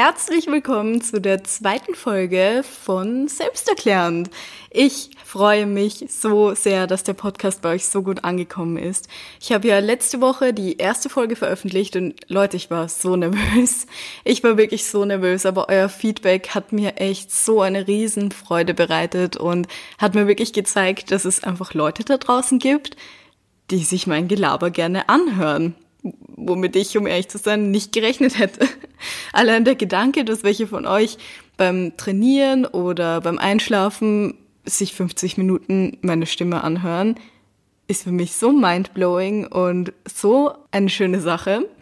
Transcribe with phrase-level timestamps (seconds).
[0.00, 4.30] herzlich willkommen zu der zweiten Folge von Selbsterklärend.
[4.70, 9.08] Ich freue mich so sehr, dass der Podcast bei euch so gut angekommen ist.
[9.40, 13.88] Ich habe ja letzte Woche die erste Folge veröffentlicht und Leute, ich war so nervös.
[14.22, 19.36] Ich war wirklich so nervös, aber euer Feedback hat mir echt so eine Riesenfreude bereitet
[19.36, 19.66] und
[19.98, 22.96] hat mir wirklich gezeigt, dass es einfach Leute da draußen gibt,
[23.72, 28.66] die sich mein Gelaber gerne anhören womit ich, um ehrlich zu sein, nicht gerechnet hätte.
[29.32, 31.18] Allein der Gedanke, dass welche von euch
[31.56, 34.34] beim Trainieren oder beim Einschlafen
[34.64, 37.16] sich 50 Minuten meine Stimme anhören,
[37.88, 41.68] ist für mich so mindblowing und so eine schöne Sache.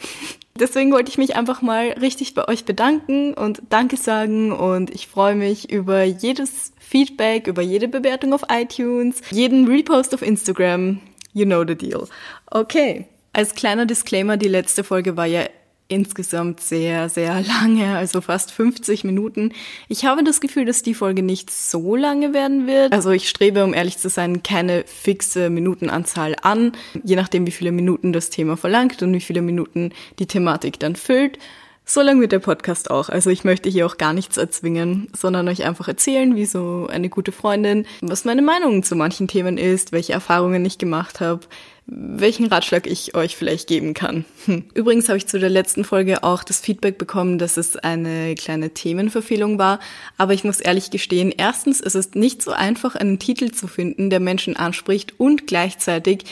[0.59, 5.07] Deswegen wollte ich mich einfach mal richtig bei euch bedanken und Danke sagen und ich
[5.07, 11.03] freue mich über jedes Feedback, über jede Bewertung auf iTunes, jeden Repost auf Instagram.
[11.35, 12.09] You know the deal.
[12.51, 13.07] Okay.
[13.37, 15.43] Als kleiner Disclaimer, die letzte Folge war ja
[15.89, 19.53] insgesamt sehr, sehr lange, also fast 50 Minuten.
[19.89, 22.95] Ich habe das Gefühl, dass die Folge nicht so lange werden wird.
[22.95, 26.73] Also ich strebe, um ehrlich zu sein, keine fixe Minutenanzahl an,
[27.05, 30.97] je nachdem, wie viele Minuten das Thema verlangt und wie viele Minuten die Thematik dann
[30.97, 31.39] füllt.
[31.85, 33.11] So lang wird der Podcast auch.
[33.11, 37.11] Also ich möchte hier auch gar nichts erzwingen, sondern euch einfach erzählen, wie so eine
[37.11, 41.47] gute Freundin, was meine Meinung zu manchen Themen ist, welche Erfahrungen ich gemacht habe,
[41.87, 44.25] welchen Ratschlag ich euch vielleicht geben kann.
[44.47, 44.65] Hm.
[44.75, 48.71] Übrigens habe ich zu der letzten Folge auch das Feedback bekommen, dass es eine kleine
[48.71, 49.79] Themenverfehlung war.
[50.17, 54.11] Aber ich muss ehrlich gestehen, erstens ist es nicht so einfach, einen Titel zu finden,
[54.11, 56.25] der Menschen anspricht und gleichzeitig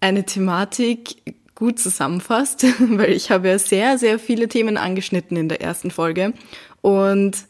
[0.00, 1.16] eine Thematik
[1.54, 6.32] gut zusammenfasst, weil ich habe ja sehr, sehr viele Themen angeschnitten in der ersten Folge.
[6.80, 7.44] Und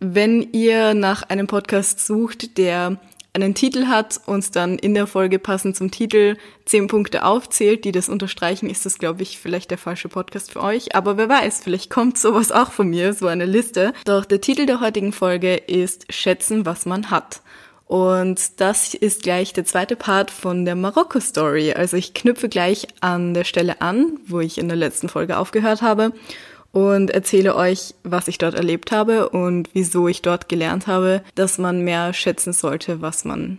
[0.00, 2.98] wenn ihr nach einem Podcast sucht, der
[3.34, 7.92] einen Titel hat und dann in der Folge passend zum Titel zehn Punkte aufzählt, die
[7.92, 10.94] das unterstreichen, ist das, glaube ich, vielleicht der falsche Podcast für euch.
[10.94, 13.94] Aber wer weiß, vielleicht kommt sowas auch von mir, so eine Liste.
[14.04, 17.40] Doch der Titel der heutigen Folge ist Schätzen, was man hat.
[17.86, 21.72] Und das ist gleich der zweite Part von der Marokko-Story.
[21.72, 25.82] Also ich knüpfe gleich an der Stelle an, wo ich in der letzten Folge aufgehört
[25.82, 26.12] habe
[26.72, 31.58] und erzähle euch, was ich dort erlebt habe und wieso ich dort gelernt habe, dass
[31.58, 33.58] man mehr schätzen sollte, was man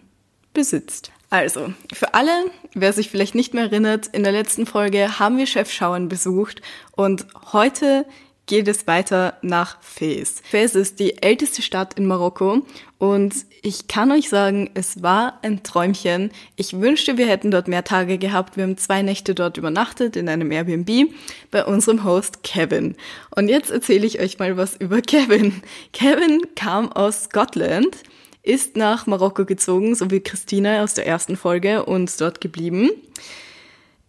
[0.53, 1.11] besitzt.
[1.29, 2.31] Also, für alle,
[2.75, 6.61] wer sich vielleicht nicht mehr erinnert, in der letzten Folge haben wir Chef Schauen besucht
[6.91, 8.05] und heute
[8.45, 10.41] geht es weiter nach Fez.
[10.43, 12.65] Fez ist die älteste Stadt in Marokko
[12.97, 16.31] und ich kann euch sagen, es war ein Träumchen.
[16.57, 18.57] Ich wünschte, wir hätten dort mehr Tage gehabt.
[18.57, 21.13] Wir haben zwei Nächte dort übernachtet in einem Airbnb
[21.49, 22.95] bei unserem Host Kevin.
[23.33, 25.61] Und jetzt erzähle ich euch mal was über Kevin.
[25.93, 27.95] Kevin kam aus Scotland,
[28.41, 32.89] ist nach Marokko gezogen, so wie Christina aus der ersten Folge und dort geblieben.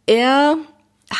[0.06, 0.58] Er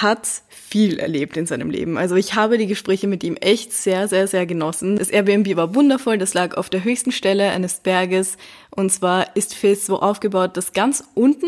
[0.03, 1.99] hat viel erlebt in seinem Leben.
[1.99, 4.97] Also ich habe die Gespräche mit ihm echt sehr, sehr, sehr genossen.
[4.97, 8.37] Das Airbnb war wundervoll, das lag auf der höchsten Stelle eines Berges
[8.71, 11.47] und zwar ist Fez so aufgebaut, dass ganz unten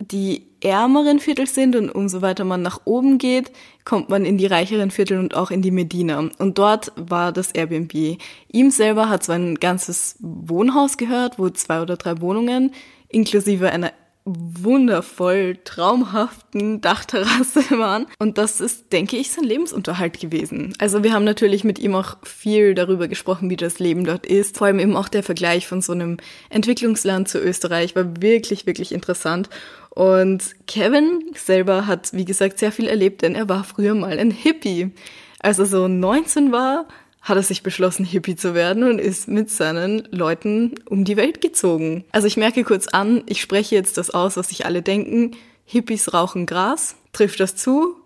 [0.00, 3.50] die ärmeren Viertel sind und umso weiter man nach oben geht,
[3.84, 6.18] kommt man in die reicheren Viertel und auch in die Medina.
[6.38, 8.18] Und dort war das Airbnb.
[8.52, 12.72] Ihm selber hat so ein ganzes Wohnhaus gehört, wo zwei oder drei Wohnungen
[13.08, 13.92] inklusive einer
[14.36, 18.06] wundervoll traumhaften Dachterrasse waren.
[18.18, 20.74] Und das ist, denke ich, sein Lebensunterhalt gewesen.
[20.78, 24.58] Also wir haben natürlich mit ihm auch viel darüber gesprochen, wie das Leben dort ist.
[24.58, 26.18] Vor allem eben auch der Vergleich von so einem
[26.50, 29.48] Entwicklungsland zu Österreich war wirklich, wirklich interessant.
[29.90, 34.30] Und Kevin selber hat, wie gesagt, sehr viel erlebt, denn er war früher mal ein
[34.30, 34.92] Hippie.
[35.40, 36.86] Als er so 19 war,
[37.28, 41.40] hat er sich beschlossen, Hippie zu werden und ist mit seinen Leuten um die Welt
[41.40, 42.04] gezogen.
[42.10, 45.32] Also ich merke kurz an, ich spreche jetzt das aus, was sich alle denken.
[45.64, 46.96] Hippies rauchen Gras.
[47.12, 47.96] Trifft das zu?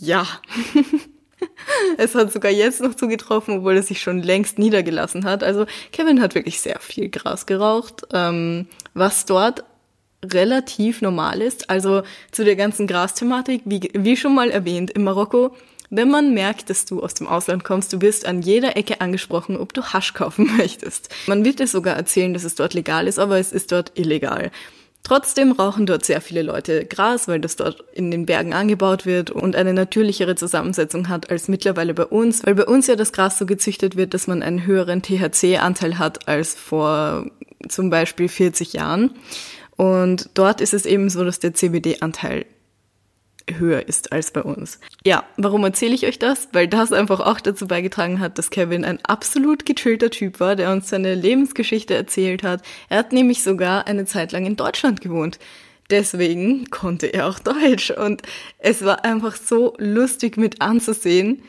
[0.00, 0.26] Ja.
[1.98, 5.42] es hat sogar jetzt noch zugetroffen, obwohl er sich schon längst niedergelassen hat.
[5.42, 9.64] Also Kevin hat wirklich sehr viel Gras geraucht, ähm, was dort
[10.24, 11.68] relativ normal ist.
[11.68, 15.54] Also zu der ganzen Grasthematik, wie, wie schon mal erwähnt, in Marokko
[15.96, 19.56] wenn man merkt, dass du aus dem Ausland kommst, du wirst an jeder Ecke angesprochen,
[19.56, 21.08] ob du Hasch kaufen möchtest.
[21.26, 24.50] Man wird dir sogar erzählen, dass es dort legal ist, aber es ist dort illegal.
[25.04, 29.30] Trotzdem rauchen dort sehr viele Leute Gras, weil das dort in den Bergen angebaut wird
[29.30, 33.38] und eine natürlichere Zusammensetzung hat als mittlerweile bei uns, weil bei uns ja das Gras
[33.38, 37.26] so gezüchtet wird, dass man einen höheren THC-Anteil hat als vor
[37.68, 39.10] zum Beispiel 40 Jahren.
[39.76, 42.46] Und dort ist es eben so, dass der CBD-Anteil
[43.50, 44.80] höher ist als bei uns.
[45.04, 46.48] Ja, warum erzähle ich euch das?
[46.52, 50.72] Weil das einfach auch dazu beigetragen hat, dass Kevin ein absolut gechillter Typ war, der
[50.72, 52.62] uns seine Lebensgeschichte erzählt hat.
[52.88, 55.38] Er hat nämlich sogar eine Zeit lang in Deutschland gewohnt.
[55.90, 58.22] Deswegen konnte er auch Deutsch und
[58.58, 61.42] es war einfach so lustig mit anzusehen,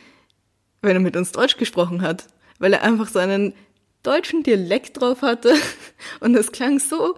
[0.82, 2.28] wenn er mit uns Deutsch gesprochen hat,
[2.60, 3.54] weil er einfach so einen
[4.04, 5.54] deutschen Dialekt drauf hatte
[6.20, 7.18] und es klang so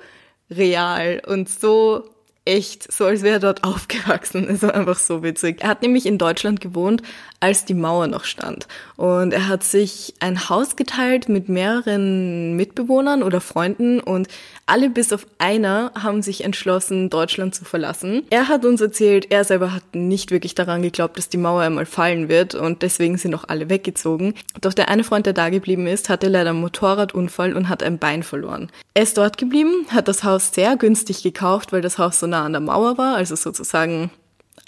[0.49, 2.09] real und so
[2.47, 4.47] echt, so als wäre er dort aufgewachsen.
[4.49, 5.61] Es war einfach so witzig.
[5.61, 7.03] Er hat nämlich in Deutschland gewohnt,
[7.39, 8.67] als die Mauer noch stand.
[8.95, 14.27] Und er hat sich ein Haus geteilt mit mehreren Mitbewohnern oder Freunden und
[14.65, 18.23] alle bis auf einer haben sich entschlossen, Deutschland zu verlassen.
[18.29, 21.85] Er hat uns erzählt, er selber hat nicht wirklich daran geglaubt, dass die Mauer einmal
[21.85, 24.33] fallen wird und deswegen sind auch alle weggezogen.
[24.59, 27.99] Doch der eine Freund, der da geblieben ist, hatte leider einen Motorradunfall und hat ein
[27.99, 28.69] Bein verloren.
[28.93, 32.36] Er ist dort geblieben, hat das Haus sehr günstig gekauft, weil das Haus so nah
[32.43, 34.11] an der Mauer war, also sozusagen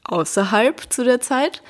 [0.04, 1.62] außerhalb zu der Zeit.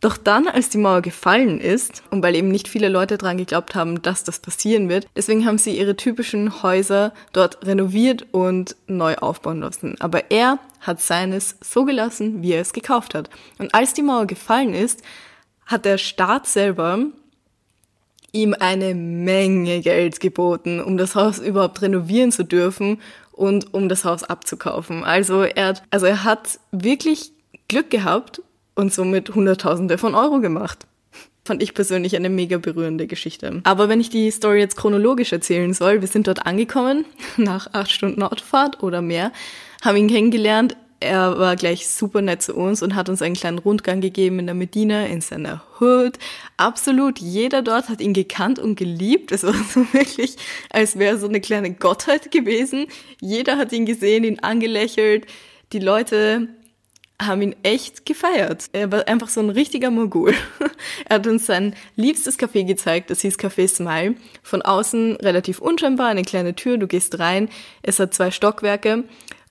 [0.00, 3.74] Doch dann, als die Mauer gefallen ist, und weil eben nicht viele Leute dran geglaubt
[3.74, 9.16] haben, dass das passieren wird, deswegen haben sie ihre typischen Häuser dort renoviert und neu
[9.16, 9.96] aufbauen lassen.
[10.00, 13.28] Aber er hat seines so gelassen, wie er es gekauft hat.
[13.58, 15.02] Und als die Mauer gefallen ist,
[15.66, 17.00] hat der Staat selber
[18.30, 23.00] ihm eine Menge Geld geboten, um das Haus überhaupt renovieren zu dürfen
[23.38, 25.04] und um das Haus abzukaufen.
[25.04, 27.32] Also er hat, also er hat wirklich
[27.68, 28.42] Glück gehabt
[28.74, 30.86] und somit Hunderttausende von Euro gemacht.
[31.44, 33.60] Fand ich persönlich eine mega berührende Geschichte.
[33.64, 37.04] Aber wenn ich die Story jetzt chronologisch erzählen soll, wir sind dort angekommen,
[37.36, 39.32] nach acht Stunden Autofahrt oder mehr,
[39.82, 40.76] haben ihn kennengelernt.
[41.00, 44.46] Er war gleich super nett zu uns und hat uns einen kleinen Rundgang gegeben in
[44.46, 46.18] der Medina, in seiner Hood.
[46.56, 49.30] Absolut, jeder dort hat ihn gekannt und geliebt.
[49.30, 50.36] Es war so wirklich,
[50.70, 52.86] als wäre so eine kleine Gottheit gewesen.
[53.20, 55.26] Jeder hat ihn gesehen, ihn angelächelt.
[55.72, 56.48] Die Leute
[57.20, 58.66] haben ihn echt gefeiert.
[58.72, 60.34] Er war einfach so ein richtiger Mogul.
[61.08, 64.14] er hat uns sein liebstes Café gezeigt, das hieß Café Smile.
[64.42, 67.48] Von außen relativ unscheinbar, eine kleine Tür, du gehst rein.
[67.82, 69.04] Es hat zwei Stockwerke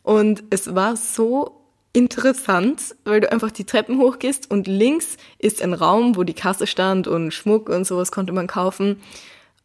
[0.07, 1.59] und es war so
[1.92, 6.65] interessant, weil du einfach die Treppen hochgehst und links ist ein Raum, wo die Kasse
[6.65, 9.01] stand und Schmuck und sowas konnte man kaufen,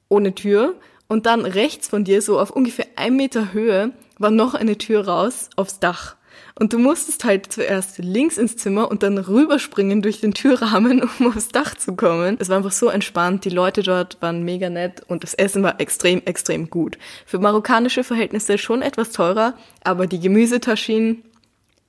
[0.09, 0.75] ohne Tür.
[1.06, 5.06] Und dann rechts von dir, so auf ungefähr ein Meter Höhe, war noch eine Tür
[5.06, 6.17] raus aufs Dach.
[6.58, 11.29] Und du musstest halt zuerst links ins Zimmer und dann rüberspringen durch den Türrahmen, um
[11.29, 12.37] aufs Dach zu kommen.
[12.38, 13.44] Es war einfach so entspannt.
[13.44, 16.99] Die Leute dort waren mega nett und das Essen war extrem, extrem gut.
[17.26, 21.23] Für marokkanische Verhältnisse schon etwas teurer, aber die Gemüsetaschinen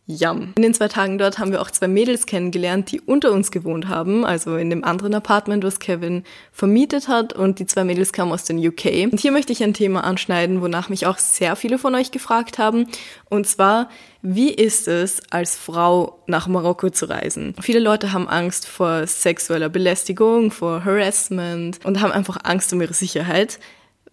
[0.05, 0.51] Yum.
[0.57, 3.87] In den zwei Tagen dort haben wir auch zwei Mädels kennengelernt, die unter uns gewohnt
[3.87, 8.33] haben, also in dem anderen Apartment, was Kevin vermietet hat und die zwei Mädels kamen
[8.33, 9.11] aus den UK.
[9.11, 12.57] Und hier möchte ich ein Thema anschneiden, wonach mich auch sehr viele von euch gefragt
[12.57, 12.87] haben,
[13.29, 13.89] und zwar,
[14.21, 17.55] wie ist es, als Frau nach Marokko zu reisen?
[17.61, 22.93] Viele Leute haben Angst vor sexueller Belästigung, vor Harassment und haben einfach Angst um ihre
[22.93, 23.57] Sicherheit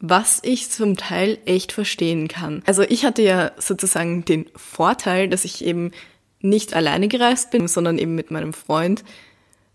[0.00, 2.62] was ich zum Teil echt verstehen kann.
[2.66, 5.92] Also ich hatte ja sozusagen den Vorteil, dass ich eben
[6.40, 9.04] nicht alleine gereist bin, sondern eben mit meinem Freund.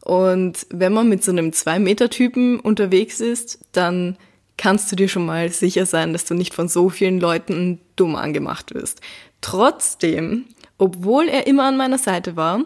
[0.01, 4.17] Und wenn man mit so einem Zwei-Meter-Typen unterwegs ist, dann
[4.57, 8.15] kannst du dir schon mal sicher sein, dass du nicht von so vielen Leuten dumm
[8.15, 9.01] angemacht wirst.
[9.41, 10.45] Trotzdem,
[10.77, 12.61] obwohl er immer an meiner Seite war,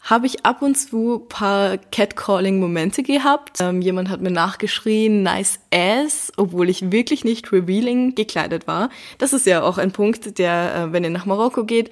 [0.00, 3.60] habe ich ab und zu paar Catcalling-Momente gehabt.
[3.60, 8.88] Ähm, jemand hat mir nachgeschrien, nice ass, obwohl ich wirklich nicht revealing gekleidet war.
[9.18, 11.90] Das ist ja auch ein Punkt, der, äh, wenn ihr nach Marokko geht,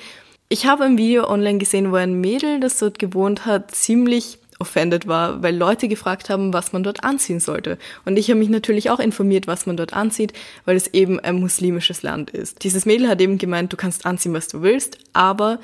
[0.48, 5.06] ich habe ein Video online gesehen, wo ein Mädel, das dort gewohnt hat, ziemlich offended
[5.06, 7.78] war, weil Leute gefragt haben, was man dort anziehen sollte.
[8.06, 10.32] Und ich habe mich natürlich auch informiert, was man dort anzieht,
[10.64, 12.64] weil es eben ein muslimisches Land ist.
[12.64, 15.60] Dieses Mädel hat eben gemeint, du kannst anziehen, was du willst, aber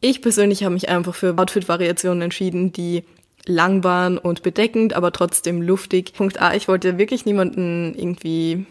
[0.00, 3.04] ich persönlich habe mich einfach für Outfit-Variationen entschieden, die
[3.46, 6.12] lang waren und bedeckend, aber trotzdem luftig.
[6.12, 8.66] Punkt A, ich wollte wirklich niemanden irgendwie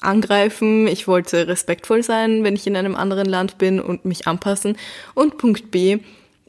[0.00, 0.86] angreifen.
[0.86, 4.76] Ich wollte respektvoll sein, wenn ich in einem anderen Land bin und mich anpassen.
[5.14, 5.98] Und Punkt B,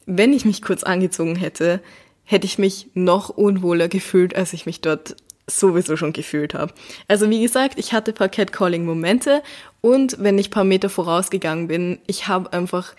[0.06, 1.80] wenn ich mich kurz angezogen hätte,
[2.24, 6.72] hätte ich mich noch unwohler gefühlt, als ich mich dort sowieso schon gefühlt habe.
[7.08, 9.42] Also wie gesagt, ich hatte paar Catcalling-Momente
[9.80, 12.94] und wenn ich paar Meter vorausgegangen bin, ich habe einfach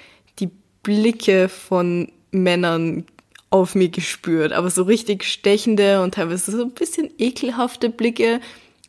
[0.84, 3.06] Blicke von Männern
[3.50, 8.40] auf mir gespürt, aber so richtig stechende und teilweise so ein bisschen ekelhafte Blicke,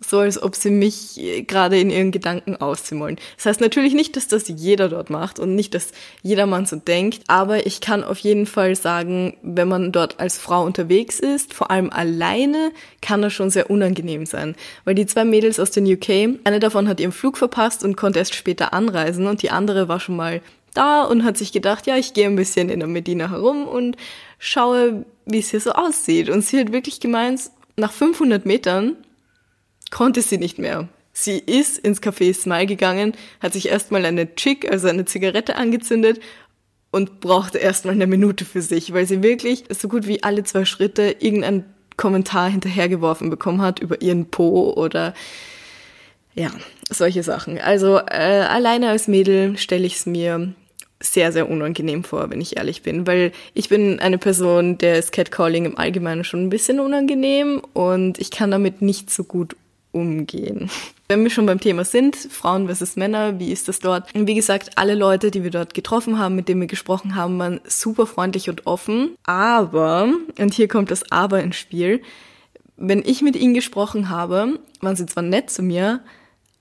[0.00, 3.18] so als ob sie mich gerade in ihren Gedanken ausziehen wollen.
[3.36, 7.22] Das heißt natürlich nicht, dass das jeder dort macht und nicht, dass jedermann so denkt,
[7.28, 11.70] aber ich kann auf jeden Fall sagen, wenn man dort als Frau unterwegs ist, vor
[11.70, 14.56] allem alleine, kann das schon sehr unangenehm sein.
[14.84, 18.18] Weil die zwei Mädels aus den UK, eine davon hat ihren Flug verpasst und konnte
[18.18, 20.40] erst später anreisen und die andere war schon mal
[20.74, 23.96] da und hat sich gedacht, ja, ich gehe ein bisschen in der Medina herum und
[24.38, 26.28] schaue, wie es hier so aussieht.
[26.28, 28.96] Und sie hat wirklich gemeint, nach 500 Metern
[29.90, 30.88] konnte sie nicht mehr.
[31.12, 36.20] Sie ist ins Café Smile gegangen, hat sich erstmal eine Chick, also eine Zigarette angezündet
[36.90, 40.64] und brauchte erstmal eine Minute für sich, weil sie wirklich so gut wie alle zwei
[40.64, 41.64] Schritte irgendein
[41.96, 45.14] Kommentar hinterhergeworfen bekommen hat über ihren Po oder
[46.34, 46.50] ja,
[46.90, 47.60] solche Sachen.
[47.60, 50.52] Also äh, alleine als Mädel stelle ich es mir
[51.04, 55.12] sehr, sehr unangenehm vor, wenn ich ehrlich bin, weil ich bin eine Person, der ist
[55.12, 59.56] Catcalling im Allgemeinen schon ein bisschen unangenehm und ich kann damit nicht so gut
[59.92, 60.70] umgehen.
[61.08, 64.12] Wenn wir schon beim Thema sind, Frauen versus Männer, wie ist das dort?
[64.14, 67.38] Und wie gesagt, alle Leute, die wir dort getroffen haben, mit denen wir gesprochen haben,
[67.38, 69.14] waren super freundlich und offen.
[69.24, 70.08] Aber,
[70.38, 72.00] und hier kommt das Aber ins Spiel,
[72.76, 76.00] wenn ich mit ihnen gesprochen habe, waren sie zwar nett zu mir,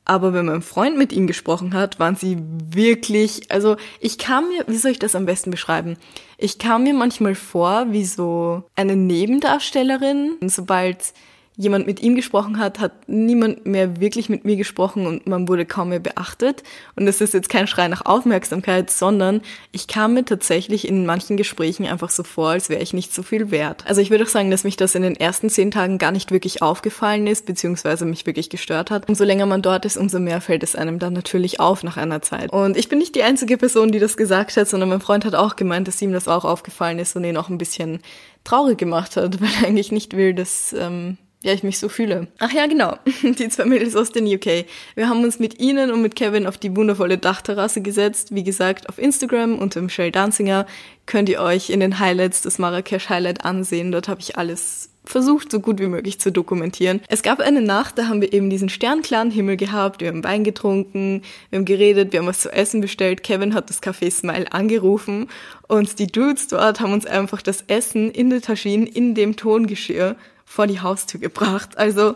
[0.06, 4.66] aber wenn mein Freund mit ihnen gesprochen hat, waren sie wirklich, also ich kam mir,
[4.68, 5.98] wie soll ich das am besten beschreiben?
[6.38, 11.14] Ich kam mir manchmal vor wie so eine Nebendarstellerin, sobald
[11.56, 15.66] jemand mit ihm gesprochen hat, hat niemand mehr wirklich mit mir gesprochen und man wurde
[15.66, 16.64] kaum mehr beachtet.
[16.96, 19.42] Und es ist jetzt kein Schrei nach Aufmerksamkeit, sondern
[19.72, 23.22] ich kam mir tatsächlich in manchen Gesprächen einfach so vor, als wäre ich nicht so
[23.22, 23.86] viel wert.
[23.86, 26.32] Also ich würde auch sagen, dass mich das in den ersten zehn Tagen gar nicht
[26.32, 29.08] wirklich aufgefallen ist, beziehungsweise mich wirklich gestört hat.
[29.08, 32.24] Umso länger man dort ist, umso mehr fällt es einem dann natürlich auf nach einer
[32.24, 32.52] Zeit.
[32.52, 35.36] Und ich bin nicht die einzige Person, die das gesagt hat, sondern mein Freund hat
[35.36, 38.00] auch gemeint, dass ihm das auch aufgefallen ist und ihn auch ein bisschen
[38.44, 42.28] traurig gemacht hat, weil er eigentlich nicht will, dass ähm, ja, ich mich so fühle.
[42.40, 42.98] Ach ja, genau.
[43.24, 44.66] Die zwei Mädels aus den UK.
[44.96, 48.34] Wir haben uns mit ihnen und mit Kevin auf die wundervolle Dachterrasse gesetzt.
[48.34, 50.66] Wie gesagt, auf Instagram unter Michelle Danzinger
[51.06, 53.92] könnt ihr euch in den Highlights das Marrakesch Highlight ansehen.
[53.92, 57.02] Dort habe ich alles versucht, so gut wie möglich zu dokumentieren.
[57.10, 60.46] Es gab eine Nacht, da haben wir eben diesen sternklaren Himmel gehabt, wir haben Wein
[60.46, 63.22] getrunken, wir haben geredet, wir haben was zu essen bestellt.
[63.22, 65.28] Kevin hat das Café Smile angerufen
[65.68, 70.16] und die Dudes dort haben uns einfach das Essen in der Taschine in dem Tongeschirr
[70.54, 71.80] vor die Haustür gebracht.
[71.80, 72.14] Also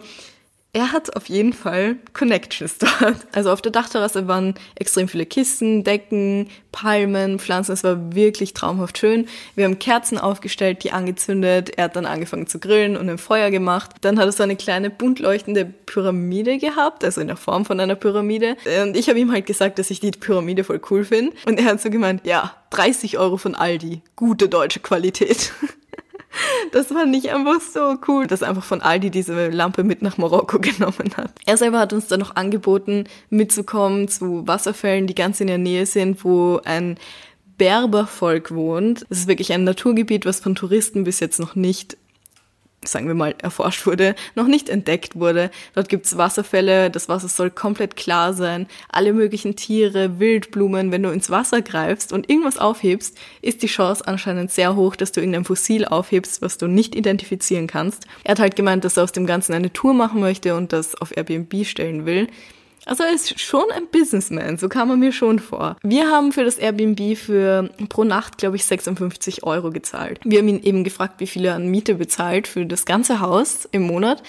[0.72, 3.16] er hat auf jeden Fall Connections dort.
[3.34, 7.72] Also auf der Dachterrasse waren extrem viele Kisten, Decken, Palmen, Pflanzen.
[7.72, 9.28] Es war wirklich traumhaft schön.
[9.56, 11.72] Wir haben Kerzen aufgestellt, die angezündet.
[11.78, 13.96] Er hat dann angefangen zu grillen und ein Feuer gemacht.
[14.02, 17.80] Dann hat er so eine kleine bunt leuchtende Pyramide gehabt, also in der Form von
[17.80, 18.56] einer Pyramide.
[18.84, 21.36] Und ich habe ihm halt gesagt, dass ich die Pyramide voll cool finde.
[21.48, 24.04] Und er hat so gemeint, ja, 30 Euro von Aldi.
[24.16, 25.54] Gute deutsche Qualität.
[26.72, 30.60] Das fand ich einfach so cool, dass einfach von Aldi diese Lampe mit nach Marokko
[30.62, 31.32] genommen hat.
[31.46, 35.86] Er selber hat uns dann noch angeboten, mitzukommen zu Wasserfällen, die ganz in der Nähe
[35.86, 36.98] sind, wo ein
[37.58, 39.06] Berbervolk wohnt.
[39.10, 41.98] Es ist wirklich ein Naturgebiet, was von Touristen bis jetzt noch nicht
[42.86, 45.50] sagen wir mal, erforscht wurde, noch nicht entdeckt wurde.
[45.74, 50.92] Dort gibt's Wasserfälle, das Wasser soll komplett klar sein, alle möglichen Tiere, Wildblumen.
[50.92, 55.12] Wenn du ins Wasser greifst und irgendwas aufhebst, ist die Chance anscheinend sehr hoch, dass
[55.12, 58.06] du irgendein Fossil aufhebst, was du nicht identifizieren kannst.
[58.24, 60.96] Er hat halt gemeint, dass er aus dem Ganzen eine Tour machen möchte und das
[60.96, 62.28] auf Airbnb stellen will.
[62.88, 65.76] Also er ist schon ein Businessman, so kam er mir schon vor.
[65.84, 70.22] Wir haben für das Airbnb für pro Nacht, glaube ich, 56 Euro gezahlt.
[70.24, 73.68] Wir haben ihn eben gefragt, wie viel er an Miete bezahlt für das ganze Haus
[73.74, 74.24] im Monat.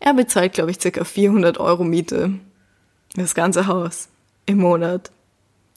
[0.00, 2.32] Er bezahlt, glaube ich, circa 400 Euro Miete.
[3.14, 4.08] Das ganze Haus
[4.44, 5.12] im Monat.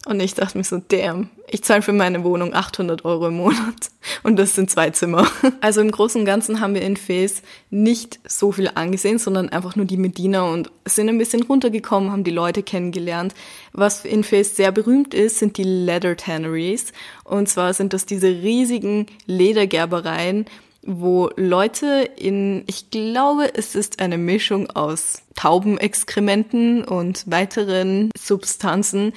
[0.05, 3.89] Und ich dachte mir so, damn, ich zahle für meine Wohnung 800 Euro im Monat
[4.23, 5.25] und das sind zwei Zimmer.
[5.61, 9.77] Also im Großen und Ganzen haben wir in Fes nicht so viel angesehen, sondern einfach
[9.77, 13.33] nur die Medina und sind ein bisschen runtergekommen, haben die Leute kennengelernt.
[13.71, 16.91] Was in Fes sehr berühmt ist, sind die Leather Tanneries.
[17.23, 20.47] Und zwar sind das diese riesigen Ledergerbereien,
[20.85, 29.13] wo Leute in, ich glaube, es ist eine Mischung aus Taubenexkrementen und weiteren Substanzen,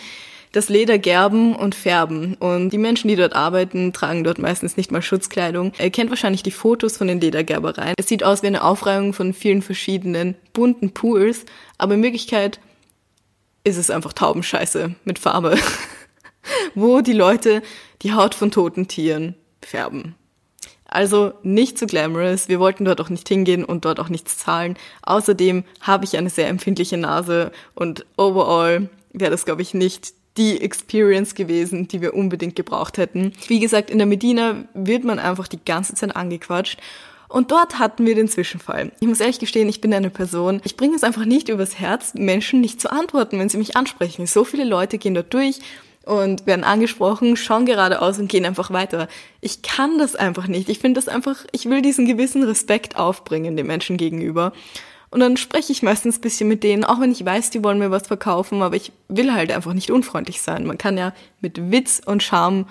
[0.56, 2.34] das Leder gerben und färben.
[2.36, 5.72] Und die Menschen, die dort arbeiten, tragen dort meistens nicht mal Schutzkleidung.
[5.76, 7.94] Er kennt wahrscheinlich die Fotos von den Ledergerbereien.
[7.98, 11.44] Es sieht aus wie eine Aufreihung von vielen verschiedenen bunten Pools,
[11.76, 12.58] aber in Wirklichkeit
[13.64, 15.58] ist es einfach Taubenscheiße mit Farbe,
[16.74, 17.62] wo die Leute
[18.00, 20.14] die Haut von toten Tieren färben.
[20.86, 22.48] Also nicht zu glamorous.
[22.48, 24.78] Wir wollten dort auch nicht hingehen und dort auch nichts zahlen.
[25.02, 30.60] Außerdem habe ich eine sehr empfindliche Nase und overall wäre das, glaube ich, nicht die
[30.60, 33.32] Experience gewesen, die wir unbedingt gebraucht hätten.
[33.48, 36.78] Wie gesagt, in der Medina wird man einfach die ganze Zeit angequatscht.
[37.28, 38.92] Und dort hatten wir den Zwischenfall.
[39.00, 42.14] Ich muss ehrlich gestehen, ich bin eine Person, ich bringe es einfach nicht übers Herz,
[42.14, 44.26] Menschen nicht zu antworten, wenn sie mich ansprechen.
[44.26, 45.58] So viele Leute gehen dort durch
[46.04, 49.08] und werden angesprochen, schauen geradeaus und gehen einfach weiter.
[49.40, 50.68] Ich kann das einfach nicht.
[50.68, 54.52] Ich finde das einfach, ich will diesen gewissen Respekt aufbringen den Menschen gegenüber.
[55.16, 57.78] Und dann spreche ich meistens ein bisschen mit denen, auch wenn ich weiß, die wollen
[57.78, 60.66] mir was verkaufen, aber ich will halt einfach nicht unfreundlich sein.
[60.66, 62.66] Man kann ja mit Witz und Charme,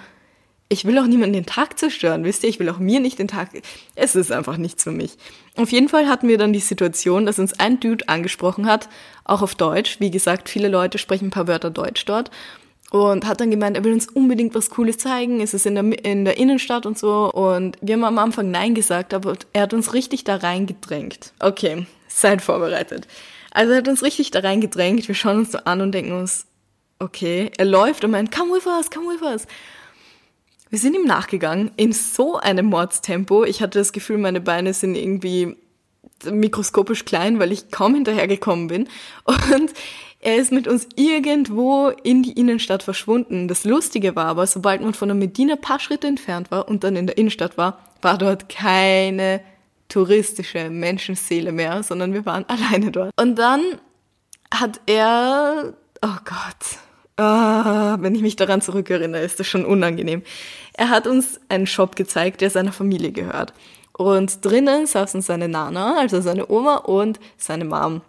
[0.70, 3.28] ich will auch niemanden den Tag zerstören, wisst ihr, ich will auch mir nicht den
[3.28, 3.50] Tag,
[3.96, 5.18] es ist einfach nichts für mich.
[5.56, 8.90] Auf jeden Fall hatten wir dann die Situation, dass uns ein Dude angesprochen hat,
[9.24, 10.00] auch auf Deutsch.
[10.00, 12.30] Wie gesagt, viele Leute sprechen ein paar Wörter Deutsch dort.
[12.92, 15.42] und hat dann gemeint, er will uns unbedingt was Cooles zeigen.
[15.42, 17.32] Es ist in der, in der Innenstadt und so.
[17.34, 21.34] Und wir haben am Anfang Nein gesagt, aber er hat uns richtig da reingedrängt.
[21.40, 23.08] Okay, seid vorbereitet.
[23.52, 25.08] Also er hat uns richtig da reingedrängt.
[25.08, 26.46] Wir schauen uns so an und denken uns,
[27.00, 29.48] okay, er läuft und meint, come with us, come with us.
[30.70, 33.44] Wir sind ihm nachgegangen in so einem Mordstempo.
[33.44, 35.56] Ich hatte das Gefühl, meine Beine sind irgendwie
[36.24, 38.88] mikroskopisch klein, weil ich kaum hinterhergekommen bin.
[39.26, 39.74] Und
[40.20, 43.48] er ist mit uns irgendwo in die Innenstadt verschwunden.
[43.48, 46.96] Das Lustige war aber, sobald man von der Medina paar Schritte entfernt war und dann
[46.96, 49.42] in der Innenstadt war, war dort keine
[49.90, 53.12] touristische Menschenseele mehr, sondern wir waren alleine dort.
[53.20, 53.62] Und dann
[54.52, 56.80] hat er, oh Gott,
[57.18, 60.22] Ah, wenn ich mich daran zurückerinnere, ist das schon unangenehm.
[60.74, 63.54] Er hat uns einen Shop gezeigt, der seiner Familie gehört.
[63.94, 68.02] Und drinnen saßen seine Nana, also seine Oma und seine Mom.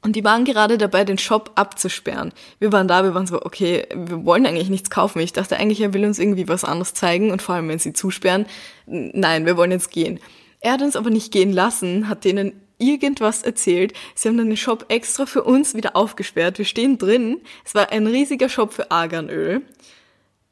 [0.00, 2.32] Und die waren gerade dabei, den Shop abzusperren.
[2.58, 5.20] Wir waren da, wir waren so, okay, wir wollen eigentlich nichts kaufen.
[5.20, 7.92] Ich dachte eigentlich, er will uns irgendwie was anderes zeigen und vor allem, wenn sie
[7.92, 8.46] zusperren,
[8.86, 10.20] nein, wir wollen jetzt gehen.
[10.60, 13.92] Er hat uns aber nicht gehen lassen, hat denen irgendwas erzählt.
[14.14, 16.58] Sie haben den Shop extra für uns wieder aufgesperrt.
[16.58, 17.40] Wir stehen drin.
[17.64, 19.62] Es war ein riesiger Shop für Arganöl.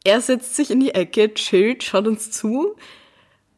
[0.05, 2.77] Er setzt sich in die Ecke, chillt, schaut uns zu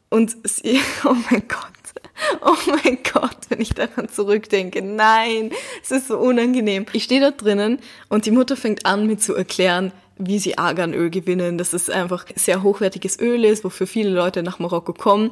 [0.08, 5.50] und sie, oh mein Gott, oh mein Gott, wenn ich daran zurückdenke, nein,
[5.82, 6.86] es ist so unangenehm.
[6.92, 11.10] Ich stehe da drinnen und die Mutter fängt an, mir zu erklären, wie sie Arganöl
[11.10, 15.30] gewinnen, dass es einfach sehr hochwertiges Öl ist, wofür viele Leute nach Marokko kommen.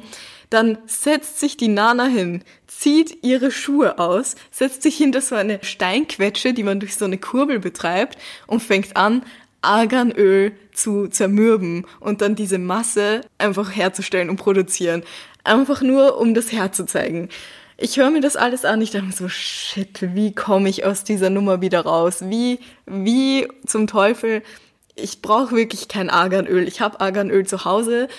[0.49, 5.59] Dann setzt sich die Nana hin, zieht ihre Schuhe aus, setzt sich hinter so eine
[5.61, 8.17] Steinquetsche, die man durch so eine Kurbel betreibt
[8.47, 9.23] und fängt an,
[9.61, 15.03] Arganöl zu zermürben und dann diese Masse einfach herzustellen und produzieren.
[15.43, 17.29] Einfach nur, um das herzuzeigen.
[17.79, 21.03] Ich höre mir das alles an, ich dachte mir so, shit, wie komme ich aus
[21.03, 22.21] dieser Nummer wieder raus?
[22.21, 24.41] Wie, wie zum Teufel
[24.97, 26.67] ich brauche wirklich kein Arganöl.
[26.67, 28.07] Ich habe Arganöl zu Hause.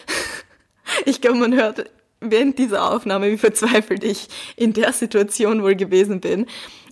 [1.04, 1.84] Ich glaube, man hört
[2.20, 6.46] während dieser Aufnahme, wie verzweifelt ich in der Situation wohl gewesen bin.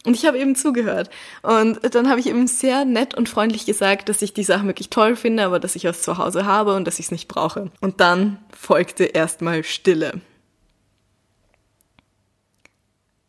[0.05, 1.09] Und ich habe eben zugehört.
[1.41, 4.91] Und dann habe ich eben sehr nett und freundlich gesagt, dass ich die Sache wirklich
[4.91, 7.71] toll finde, aber dass ich was zu Hause habe und dass ich es nicht brauche.
[7.81, 10.21] Und dann folgte erstmal Stille.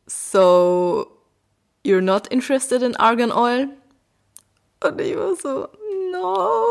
[0.06, 1.08] So,
[1.86, 3.70] you're not interested in argan oil?
[4.84, 5.68] Und ich war so,
[6.22, 6.66] no.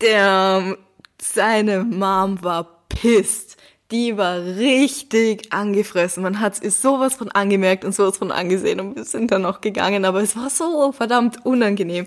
[0.00, 0.76] Der,
[1.20, 3.56] seine Mom war pissed.
[3.90, 6.22] Die war richtig angefressen.
[6.22, 9.62] Man hat es sowas von angemerkt und sowas von angesehen und wir sind dann noch
[9.62, 12.06] gegangen, aber es war so verdammt unangenehm.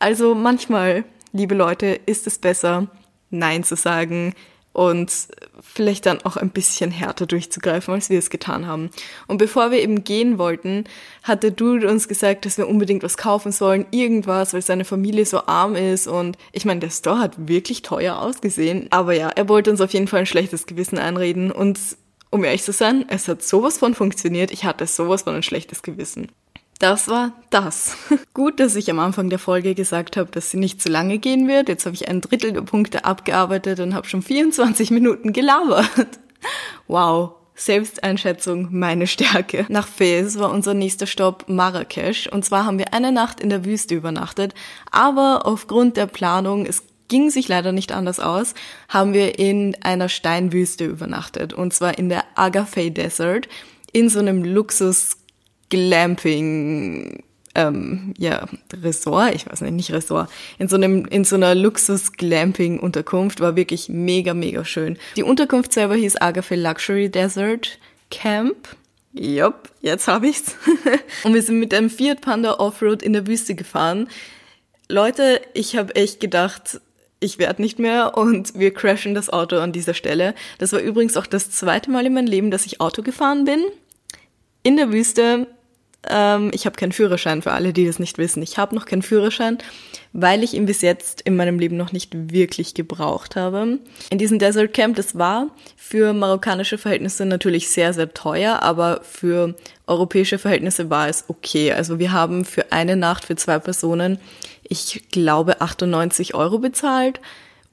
[0.00, 2.88] Also manchmal, liebe Leute, ist es besser,
[3.30, 4.34] Nein zu sagen,
[4.74, 5.10] und
[5.62, 8.90] vielleicht dann auch ein bisschen härter durchzugreifen, als wir es getan haben.
[9.28, 10.84] Und bevor wir eben gehen wollten,
[11.22, 15.46] hatte Dude uns gesagt, dass wir unbedingt was kaufen sollen, irgendwas, weil seine Familie so
[15.46, 19.70] arm ist und ich meine, der Store hat wirklich teuer ausgesehen, aber ja, er wollte
[19.70, 21.78] uns auf jeden Fall ein schlechtes Gewissen einreden und
[22.30, 25.82] um ehrlich zu sein, es hat sowas von funktioniert, ich hatte sowas von ein schlechtes
[25.82, 26.32] Gewissen.
[26.78, 27.96] Das war das.
[28.34, 31.48] Gut, dass ich am Anfang der Folge gesagt habe, dass sie nicht zu lange gehen
[31.48, 31.68] wird.
[31.68, 36.18] Jetzt habe ich ein Drittel der Punkte abgearbeitet und habe schon 24 Minuten gelabert.
[36.88, 37.34] Wow.
[37.56, 39.64] Selbsteinschätzung meine Stärke.
[39.68, 43.64] Nach Fez war unser nächster Stopp Marrakesch und zwar haben wir eine Nacht in der
[43.64, 44.54] Wüste übernachtet,
[44.90, 48.54] aber aufgrund der Planung, es ging sich leider nicht anders aus,
[48.88, 53.48] haben wir in einer Steinwüste übernachtet und zwar in der Agafay Desert
[53.92, 55.18] in so einem Luxus
[55.68, 57.22] Glamping,
[57.54, 58.46] ähm, ja,
[58.82, 63.88] Resort, ich weiß nicht, nicht Resort, in so einem, in so einer Luxus-Glamping-Unterkunft, war wirklich
[63.88, 64.98] mega, mega schön.
[65.16, 67.78] Die Unterkunft selber hieß Agafay Luxury Desert
[68.10, 68.68] Camp.
[69.12, 70.56] Jupp, jetzt hab ich's.
[71.24, 74.08] und wir sind mit einem Fiat Panda Offroad in der Wüste gefahren.
[74.88, 76.80] Leute, ich habe echt gedacht,
[77.20, 80.34] ich werde nicht mehr und wir crashen das Auto an dieser Stelle.
[80.58, 83.64] Das war übrigens auch das zweite Mal in meinem Leben, dass ich Auto gefahren bin.
[84.64, 85.46] In der Wüste
[86.08, 88.42] ähm, ich habe keinen Führerschein für alle, die das nicht wissen.
[88.42, 89.58] Ich habe noch keinen Führerschein,
[90.12, 93.78] weil ich ihn bis jetzt in meinem Leben noch nicht wirklich gebraucht habe.
[94.10, 99.54] In diesem Desert Camp, das war für marokkanische Verhältnisse natürlich sehr, sehr teuer, aber für
[99.86, 101.72] europäische Verhältnisse war es okay.
[101.72, 104.18] Also wir haben für eine Nacht für zwei Personen,
[104.62, 107.20] ich glaube, 98 Euro bezahlt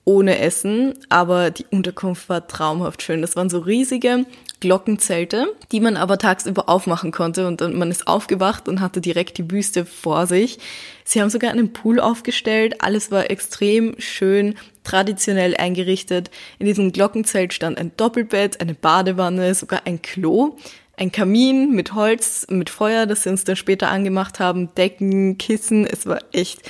[0.04, 3.22] ohne Essen, aber die Unterkunft war traumhaft schön.
[3.22, 4.26] Das waren so riesige
[4.62, 9.52] Glockenzelte, die man aber tagsüber aufmachen konnte und man ist aufgewacht und hatte direkt die
[9.52, 10.60] Wüste vor sich.
[11.04, 16.32] Sie haben sogar einen Pool aufgestellt, alles war extrem schön, traditionell eingerichtet.
[16.60, 20.56] In diesem Glockenzelt stand ein Doppelbett, eine Badewanne, sogar ein Klo
[20.98, 25.88] ein Kamin mit Holz, mit Feuer, das sie uns dann später angemacht haben, Decken, Kissen.
[25.88, 26.62] Es war echt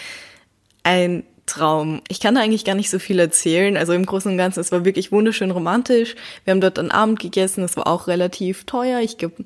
[0.83, 2.01] ein Traum.
[2.07, 3.77] Ich kann da eigentlich gar nicht so viel erzählen.
[3.77, 6.15] Also im Großen und Ganzen, es war wirklich wunderschön romantisch.
[6.43, 8.99] Wir haben dort einen Abend gegessen, es war auch relativ teuer.
[9.01, 9.43] Ich glaube,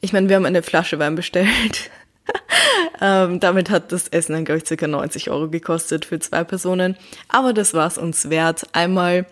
[0.00, 1.90] ich meine, wir haben eine Flasche Wein bestellt.
[3.00, 6.96] ähm, damit hat das Essen dann, glaube ich, circa 90 Euro gekostet für zwei Personen.
[7.28, 8.66] Aber das war es uns wert.
[8.72, 9.26] Einmal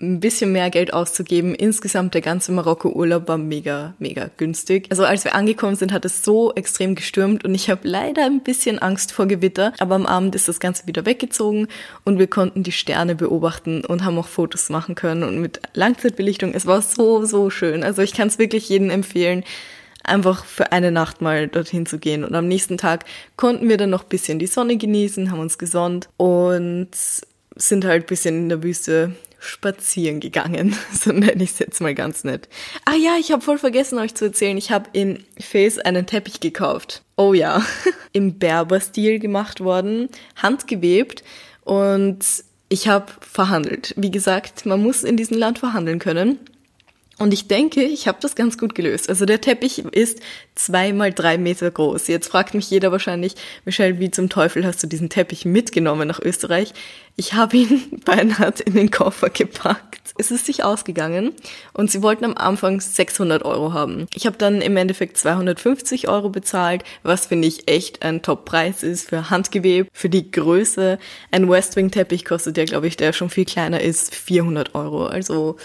[0.00, 1.54] ein bisschen mehr Geld auszugeben.
[1.54, 4.86] Insgesamt der ganze Marokko-Urlaub war mega, mega günstig.
[4.90, 8.42] Also als wir angekommen sind, hat es so extrem gestürmt und ich habe leider ein
[8.42, 9.72] bisschen Angst vor Gewitter.
[9.78, 11.68] Aber am Abend ist das Ganze wieder weggezogen
[12.04, 16.54] und wir konnten die Sterne beobachten und haben auch Fotos machen können und mit Langzeitbelichtung.
[16.54, 17.84] Es war so, so schön.
[17.84, 19.44] Also ich kann es wirklich jedem empfehlen
[20.02, 22.24] einfach für eine Nacht mal dorthin zu gehen.
[22.24, 26.08] Und am nächsten Tag konnten wir dann noch bisschen die Sonne genießen, haben uns gesonnt
[26.18, 26.90] und
[27.56, 30.76] sind halt bisschen in der Wüste spazieren gegangen.
[30.92, 32.48] So nenne ich es jetzt mal ganz nett.
[32.84, 34.56] Ah ja, ich habe voll vergessen euch zu erzählen.
[34.56, 37.02] Ich habe in Face einen Teppich gekauft.
[37.16, 37.62] Oh ja,
[38.12, 41.24] im Berber-Stil gemacht worden, handgewebt
[41.62, 42.24] und
[42.68, 43.94] ich habe verhandelt.
[43.96, 46.38] Wie gesagt, man muss in diesem Land verhandeln können.
[47.18, 49.08] Und ich denke, ich habe das ganz gut gelöst.
[49.08, 50.20] Also der Teppich ist
[50.54, 52.08] zwei mal drei Meter groß.
[52.08, 56.20] Jetzt fragt mich jeder wahrscheinlich, Michelle, wie zum Teufel hast du diesen Teppich mitgenommen nach
[56.20, 56.72] Österreich?
[57.16, 60.12] Ich habe ihn beinahe in den Koffer gepackt.
[60.18, 61.32] Es ist sich ausgegangen
[61.72, 64.06] und sie wollten am Anfang 600 Euro haben.
[64.14, 69.08] Ich habe dann im Endeffekt 250 Euro bezahlt, was finde ich echt ein Top-Preis ist
[69.08, 70.98] für Handgewebe, für die Größe.
[71.30, 75.06] Ein Westwing-Teppich kostet ja, glaube ich, der schon viel kleiner ist, 400 Euro.
[75.06, 75.56] Also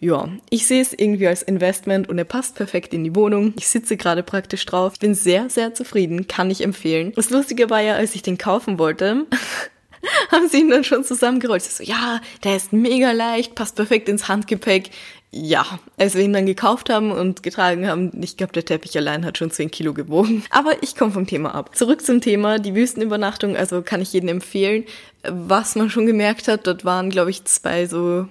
[0.00, 3.54] ja, ich sehe es irgendwie als Investment und er passt perfekt in die Wohnung.
[3.56, 4.92] Ich sitze gerade praktisch drauf.
[4.94, 7.12] Ich bin sehr, sehr zufrieden, kann ich empfehlen.
[7.16, 9.26] Das Lustige war ja, als ich den kaufen wollte,
[10.30, 11.62] haben sie ihn dann schon zusammengerollt.
[11.62, 14.90] So, ja, der ist mega leicht, passt perfekt ins Handgepäck.
[15.30, 15.66] Ja,
[15.98, 19.36] als wir ihn dann gekauft haben und getragen haben, ich glaube, der Teppich allein hat
[19.36, 20.44] schon 10 Kilo gewogen.
[20.50, 21.74] Aber ich komme vom Thema ab.
[21.74, 24.84] Zurück zum Thema, die Wüstenübernachtung, also kann ich jedem empfehlen.
[25.28, 28.28] Was man schon gemerkt hat, dort waren, glaube ich, zwei so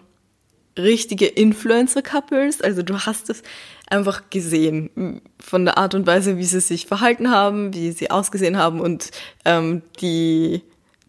[0.78, 2.62] richtige Influencer-Couples.
[2.62, 3.44] Also du hast es
[3.88, 8.58] einfach gesehen von der Art und Weise, wie sie sich verhalten haben, wie sie ausgesehen
[8.58, 9.12] haben und
[9.46, 10.62] ähm, die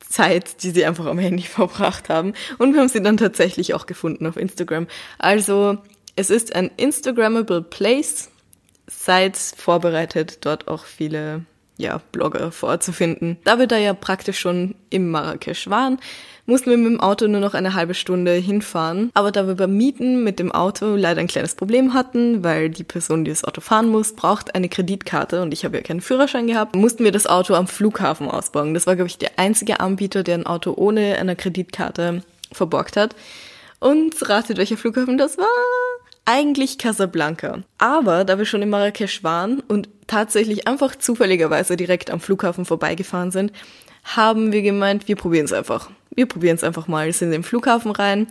[0.08, 2.34] Zeit, die sie einfach am Handy verbracht haben.
[2.58, 4.86] Und wir haben sie dann tatsächlich auch gefunden auf Instagram.
[5.18, 5.78] Also
[6.16, 8.30] es ist ein Instagrammable Place.
[8.86, 13.38] Seid vorbereitet, dort auch viele ja, Blogger vorzufinden.
[13.44, 15.98] Da wir da ja praktisch schon im Marrakesch waren,
[16.46, 19.10] mussten wir mit dem Auto nur noch eine halbe Stunde hinfahren.
[19.14, 22.84] Aber da wir beim Mieten mit dem Auto leider ein kleines Problem hatten, weil die
[22.84, 26.46] Person, die das Auto fahren muss, braucht eine Kreditkarte und ich habe ja keinen Führerschein
[26.46, 28.74] gehabt, mussten wir das Auto am Flughafen ausborgen.
[28.74, 33.16] Das war, glaube ich, der einzige Anbieter, der ein Auto ohne eine Kreditkarte verborgt hat.
[33.80, 35.46] Und ratet, welcher Flughafen das war?
[36.24, 37.62] Eigentlich Casablanca.
[37.78, 43.30] Aber da wir schon in Marrakesch waren und tatsächlich einfach zufälligerweise direkt am Flughafen vorbeigefahren
[43.30, 43.52] sind,
[44.04, 45.90] haben wir gemeint, wir probieren es einfach.
[46.14, 47.12] Wir probieren es einfach mal.
[47.12, 48.26] Sind in den Flughafen rein,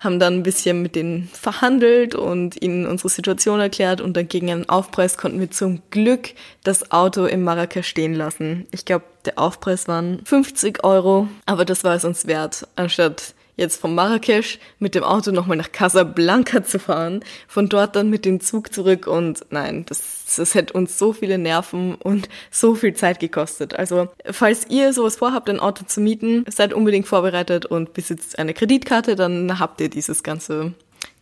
[0.00, 4.50] haben dann ein bisschen mit denen verhandelt und ihnen unsere Situation erklärt und dann gegen
[4.50, 6.30] einen Aufpreis konnten wir zum Glück
[6.64, 8.66] das Auto in Marrakesch stehen lassen.
[8.70, 13.80] Ich glaube, der Aufpreis waren 50 Euro, aber das war es uns wert, anstatt jetzt
[13.80, 18.40] von Marrakesch mit dem Auto nochmal nach Casablanca zu fahren, von dort dann mit dem
[18.40, 23.18] Zug zurück und nein, das, das hätte uns so viele Nerven und so viel Zeit
[23.18, 23.74] gekostet.
[23.74, 28.54] Also, falls ihr sowas vorhabt, ein Auto zu mieten, seid unbedingt vorbereitet und besitzt eine
[28.54, 30.74] Kreditkarte, dann habt ihr dieses ganze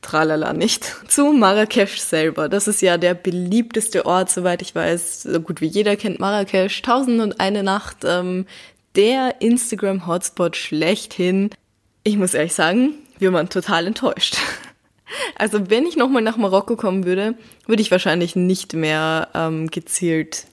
[0.03, 0.85] Tralala nicht.
[1.09, 2.49] Zu Marrakesch selber.
[2.49, 5.23] Das ist ja der beliebteste Ort, soweit ich weiß.
[5.23, 6.83] So gut wie jeder kennt Marrakesch.
[6.83, 7.99] Tausend und eine Nacht.
[8.05, 8.47] Ähm,
[8.97, 11.51] der Instagram-Hotspot schlechthin
[12.05, 14.37] ich muss ehrlich sagen, wir waren total enttäuscht.
[15.37, 17.35] Also wenn ich nochmal nach Marokko kommen würde,
[17.67, 20.47] würde ich wahrscheinlich nicht mehr ähm, gezielt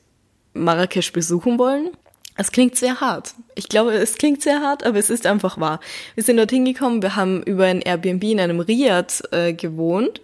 [0.54, 1.90] Marrakesch besuchen wollen.
[2.36, 3.34] Es klingt sehr hart.
[3.56, 5.80] Ich glaube, es klingt sehr hart, aber es ist einfach wahr.
[6.16, 10.22] Wir sind dorthin gekommen, wir haben über ein Airbnb in einem Riad äh, gewohnt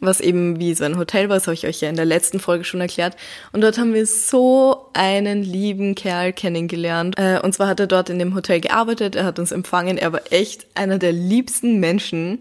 [0.00, 2.40] was eben wie so ein Hotel war, das habe ich euch ja in der letzten
[2.40, 3.16] Folge schon erklärt.
[3.52, 7.18] Und dort haben wir so einen lieben Kerl kennengelernt.
[7.18, 10.12] Äh, und zwar hat er dort in dem Hotel gearbeitet, er hat uns empfangen, er
[10.12, 12.38] war echt einer der liebsten Menschen,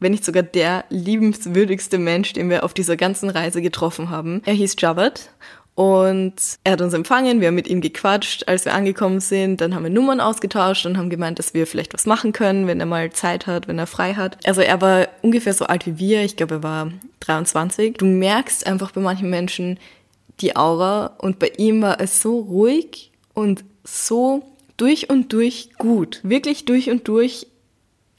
[0.00, 4.42] wenn nicht sogar der liebenswürdigste Mensch, den wir auf dieser ganzen Reise getroffen haben.
[4.44, 5.30] Er hieß Javad
[5.78, 9.60] und er hat uns empfangen, wir haben mit ihm gequatscht, als wir angekommen sind.
[9.60, 12.80] Dann haben wir Nummern ausgetauscht und haben gemeint, dass wir vielleicht was machen können, wenn
[12.80, 14.44] er mal Zeit hat, wenn er frei hat.
[14.44, 16.24] Also er war ungefähr so alt wie wir.
[16.24, 17.96] Ich glaube, er war 23.
[17.96, 19.78] Du merkst einfach bei manchen Menschen
[20.40, 24.42] die Aura und bei ihm war es so ruhig und so
[24.78, 26.18] durch und durch gut.
[26.24, 27.46] Wirklich durch und durch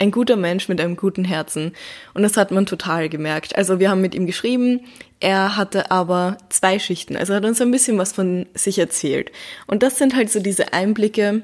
[0.00, 1.72] ein guter Mensch mit einem guten Herzen.
[2.14, 3.54] Und das hat man total gemerkt.
[3.56, 4.80] Also wir haben mit ihm geschrieben,
[5.20, 7.16] er hatte aber zwei Schichten.
[7.16, 9.30] Also er hat uns ein bisschen was von sich erzählt.
[9.66, 11.42] Und das sind halt so diese Einblicke,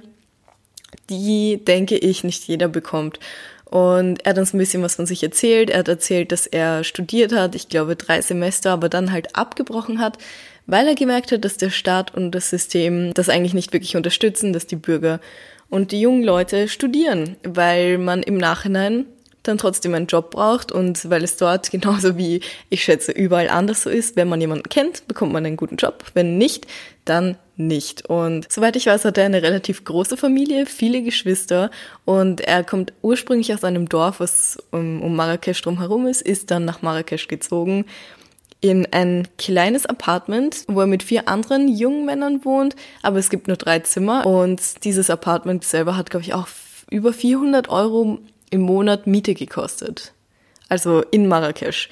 [1.11, 3.21] die, denke ich, nicht jeder bekommt.
[3.67, 5.69] Und er hat uns ein bisschen was von sich erzählt.
[5.69, 10.01] Er hat erzählt, dass er studiert hat, ich glaube drei Semester, aber dann halt abgebrochen
[10.01, 10.17] hat,
[10.67, 14.53] weil er gemerkt hat, dass der Staat und das System das eigentlich nicht wirklich unterstützen,
[14.53, 15.21] dass die Bürger
[15.69, 19.07] und die jungen Leute studieren, weil man im Nachhinein
[19.43, 23.83] dann trotzdem einen Job braucht und weil es dort genauso wie ich schätze überall anders
[23.83, 26.67] so ist, wenn man jemanden kennt, bekommt man einen guten Job, wenn nicht,
[27.05, 28.07] dann nicht.
[28.07, 31.71] Und soweit ich weiß, hat er eine relativ große Familie, viele Geschwister.
[32.05, 36.65] Und er kommt ursprünglich aus einem Dorf, was um, um Marrakesch drumherum ist, ist dann
[36.65, 37.87] nach Marrakesch gezogen
[38.61, 43.49] in ein kleines Apartment, wo er mit vier anderen jungen Männern wohnt, aber es gibt
[43.49, 46.49] nur drei Zimmer und dieses Apartment selber hat, glaube ich, auch
[46.91, 48.19] über 400 Euro
[48.51, 50.13] im Monat Miete gekostet.
[50.69, 51.89] Also in Marrakesch.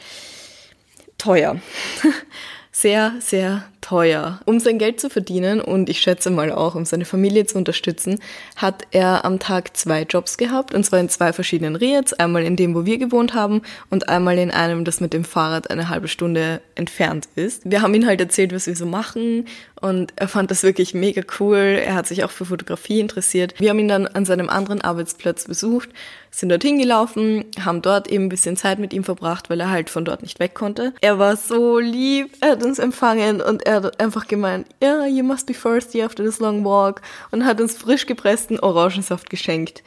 [1.18, 1.60] Teuer.
[2.72, 4.40] sehr, sehr teuer.
[4.46, 8.18] Um sein Geld zu verdienen und ich schätze mal auch, um seine Familie zu unterstützen,
[8.56, 12.14] hat er am Tag zwei Jobs gehabt und zwar in zwei verschiedenen Riads.
[12.14, 15.70] Einmal in dem, wo wir gewohnt haben und einmal in einem, das mit dem Fahrrad
[15.70, 17.70] eine halbe Stunde entfernt ist.
[17.70, 19.44] Wir haben ihm halt erzählt, was wir so machen
[19.84, 21.58] und er fand das wirklich mega cool.
[21.84, 23.54] Er hat sich auch für Fotografie interessiert.
[23.58, 25.90] Wir haben ihn dann an seinem anderen Arbeitsplatz besucht,
[26.30, 29.90] sind dorthin gelaufen, haben dort eben ein bisschen Zeit mit ihm verbracht, weil er halt
[29.90, 30.94] von dort nicht weg konnte.
[31.02, 35.06] Er war so lieb, er hat uns empfangen und er er hat einfach gemeint, yeah,
[35.06, 39.82] you must be thirsty after this long walk und hat uns frisch gepressten Orangensaft geschenkt.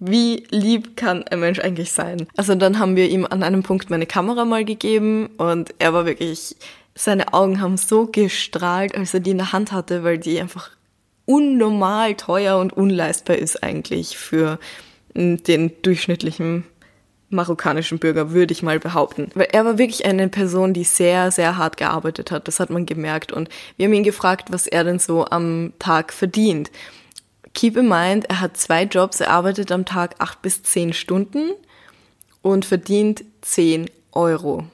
[0.00, 2.28] Wie lieb kann ein Mensch eigentlich sein?
[2.36, 6.06] Also dann haben wir ihm an einem Punkt meine Kamera mal gegeben und er war
[6.06, 6.56] wirklich,
[6.94, 10.70] seine Augen haben so gestrahlt, als er die in der Hand hatte, weil die einfach
[11.26, 14.58] unnormal teuer und unleistbar ist eigentlich für
[15.14, 16.64] den durchschnittlichen
[17.30, 19.30] marokkanischen Bürger, würde ich mal behaupten.
[19.34, 22.48] Weil er war wirklich eine Person, die sehr, sehr hart gearbeitet hat.
[22.48, 23.32] Das hat man gemerkt.
[23.32, 26.70] Und wir haben ihn gefragt, was er denn so am Tag verdient.
[27.54, 29.20] Keep in mind, er hat zwei Jobs.
[29.20, 31.50] Er arbeitet am Tag acht bis zehn Stunden
[32.42, 34.64] und verdient zehn Euro.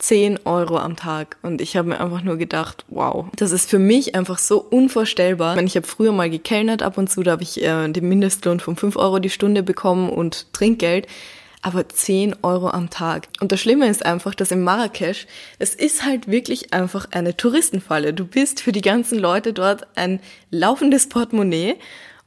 [0.00, 1.36] 10 Euro am Tag.
[1.42, 5.52] Und ich habe mir einfach nur gedacht, wow, das ist für mich einfach so unvorstellbar.
[5.52, 8.08] Ich, meine, ich habe früher mal gekellnert ab und zu, da habe ich äh, den
[8.08, 11.06] Mindestlohn von 5 Euro die Stunde bekommen und Trinkgeld.
[11.62, 13.28] Aber 10 Euro am Tag.
[13.40, 15.26] Und das Schlimme ist einfach, dass in Marrakesch,
[15.58, 18.14] es ist halt wirklich einfach eine Touristenfalle.
[18.14, 21.76] Du bist für die ganzen Leute dort ein laufendes Portemonnaie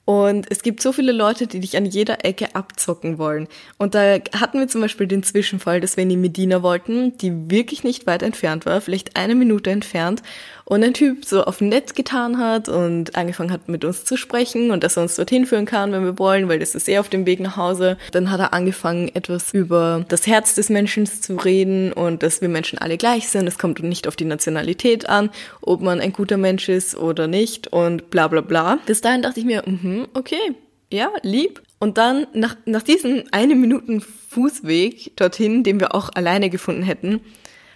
[0.05, 3.47] und es gibt so viele Leute, die dich an jeder Ecke abzocken wollen.
[3.77, 7.49] Und da hatten wir zum Beispiel den Zwischenfall, dass wir in die Medina wollten, die
[7.49, 10.21] wirklich nicht weit entfernt war, vielleicht eine Minute entfernt
[10.65, 14.71] und ein Typ so auf nett getan hat und angefangen hat mit uns zu sprechen
[14.71, 17.09] und dass er uns dorthin führen kann, wenn wir wollen, weil das ist eh auf
[17.09, 17.97] dem Weg nach Hause.
[18.11, 22.49] Dann hat er angefangen, etwas über das Herz des Menschen zu reden und dass wir
[22.49, 23.47] Menschen alle gleich sind.
[23.47, 25.29] Es kommt nicht auf die Nationalität an,
[25.61, 28.79] ob man ein guter Mensch ist oder nicht und bla bla bla.
[28.85, 30.55] Bis dahin dachte ich mir, mh, okay,
[30.91, 31.61] ja, lieb.
[31.79, 37.19] Und dann nach, nach diesem eine Minuten Fußweg dorthin, den wir auch alleine gefunden hätten,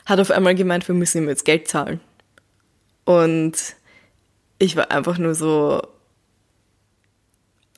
[0.06, 2.00] hat auf einmal gemeint, wir müssen ihm jetzt Geld zahlen.
[3.08, 3.54] Und
[4.60, 5.82] ich war einfach nur so,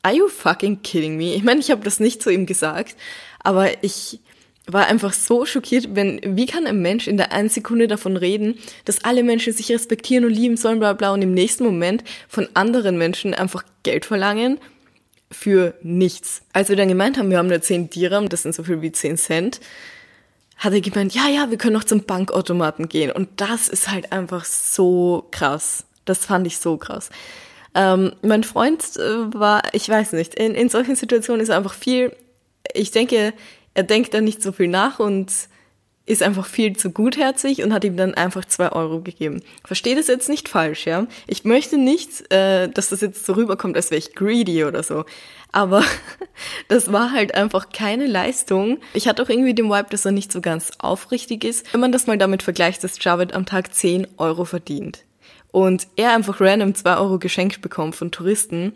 [0.02, 1.36] are you fucking kidding me?
[1.36, 2.96] Ich meine, ich habe das nicht zu ihm gesagt,
[3.44, 4.22] aber ich
[4.66, 8.58] war einfach so schockiert, wenn, wie kann ein Mensch in der einen Sekunde davon reden,
[8.86, 12.48] dass alle Menschen sich respektieren und lieben sollen, bla bla, und im nächsten Moment von
[12.56, 14.58] anderen Menschen einfach Geld verlangen
[15.30, 16.42] für nichts.
[16.54, 18.92] Als wir dann gemeint haben, wir haben nur 10 Dirham, das sind so viel wie
[18.92, 19.60] 10 Cent,
[20.60, 23.12] hat er gemeint, ja, ja, wir können noch zum Bankautomaten gehen.
[23.12, 25.86] Und das ist halt einfach so krass.
[26.06, 27.10] Das fand ich so krass.
[27.74, 31.74] Ähm, mein Freund äh, war, ich weiß nicht, in, in solchen Situationen ist er einfach
[31.74, 32.16] viel,
[32.74, 33.34] ich denke,
[33.74, 35.32] er denkt da nicht so viel nach und
[36.06, 39.44] ist einfach viel zu gutherzig und hat ihm dann einfach zwei Euro gegeben.
[39.64, 41.06] Verstehe das jetzt nicht falsch, ja.
[41.28, 45.06] Ich möchte nicht, äh, dass das jetzt so rüberkommt, als wäre ich greedy oder so.
[45.52, 45.84] Aber
[46.68, 48.80] das war halt einfach keine Leistung.
[48.94, 51.74] Ich hatte auch irgendwie den Vibe, dass er nicht so ganz aufrichtig ist.
[51.74, 55.04] Wenn man das mal damit vergleicht, dass Javid am Tag 10 Euro verdient
[55.52, 58.74] und er einfach random 2 Euro geschenkt bekommt von Touristen,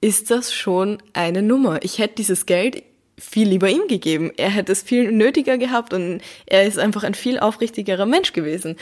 [0.00, 1.82] ist das schon eine Nummer.
[1.82, 2.82] Ich hätte dieses Geld
[3.18, 4.32] viel lieber ihm gegeben.
[4.36, 8.76] Er hätte es viel nötiger gehabt und er ist einfach ein viel aufrichtigerer Mensch gewesen.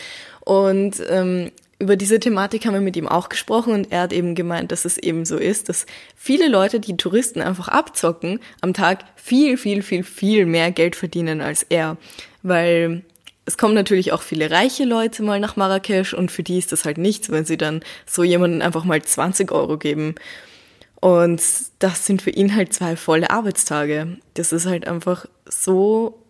[0.44, 4.34] Und ähm, über diese Thematik haben wir mit ihm auch gesprochen und er hat eben
[4.34, 5.86] gemeint, dass es eben so ist, dass
[6.16, 11.40] viele Leute, die Touristen einfach abzocken, am Tag viel, viel, viel, viel mehr Geld verdienen
[11.40, 11.96] als er.
[12.42, 13.04] Weil
[13.44, 16.84] es kommen natürlich auch viele reiche Leute mal nach Marrakesch und für die ist das
[16.84, 20.16] halt nichts, wenn sie dann so jemanden einfach mal 20 Euro geben.
[21.00, 21.40] Und
[21.78, 24.18] das sind für ihn halt zwei volle Arbeitstage.
[24.34, 26.24] Das ist halt einfach so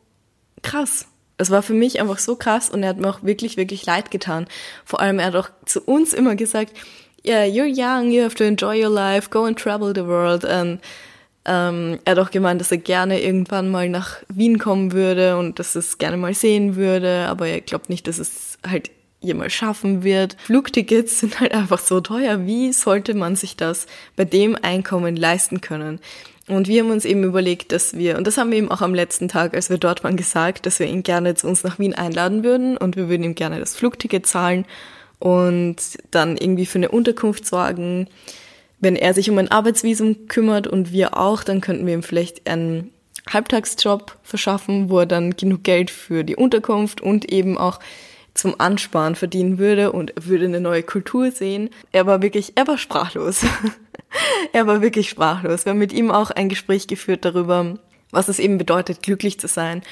[0.62, 1.06] krass.
[1.38, 4.10] Es war für mich einfach so krass und er hat mir auch wirklich, wirklich leid
[4.10, 4.46] getan.
[4.84, 6.72] Vor allem, er hat auch zu uns immer gesagt,
[7.24, 10.44] yeah, you're young, you have to enjoy your life, go and travel the world.
[10.44, 10.80] And
[11.44, 15.58] ähm, er hat auch gemeint, dass er gerne irgendwann mal nach Wien kommen würde und
[15.58, 20.04] dass es gerne mal sehen würde, aber er glaubt nicht, dass es halt jemals schaffen
[20.04, 20.36] wird.
[20.40, 22.46] Flugtickets sind halt einfach so teuer.
[22.46, 26.00] Wie sollte man sich das bei dem Einkommen leisten können?
[26.48, 28.94] Und wir haben uns eben überlegt, dass wir, und das haben wir ihm auch am
[28.94, 31.94] letzten Tag, als wir dort waren, gesagt, dass wir ihn gerne zu uns nach Wien
[31.94, 34.64] einladen würden und wir würden ihm gerne das Flugticket zahlen
[35.18, 35.76] und
[36.10, 38.08] dann irgendwie für eine Unterkunft sorgen.
[38.80, 42.48] Wenn er sich um ein Arbeitsvisum kümmert und wir auch, dann könnten wir ihm vielleicht
[42.48, 42.92] einen
[43.30, 47.78] Halbtagsjob verschaffen, wo er dann genug Geld für die Unterkunft und eben auch
[48.32, 51.70] zum Ansparen verdienen würde und würde eine neue Kultur sehen.
[51.92, 53.44] Er war wirklich, er war sprachlos.
[54.52, 55.64] er war wirklich sprachlos.
[55.64, 57.78] Wir haben mit ihm auch ein Gespräch geführt darüber,
[58.10, 59.82] was es eben bedeutet, glücklich zu sein.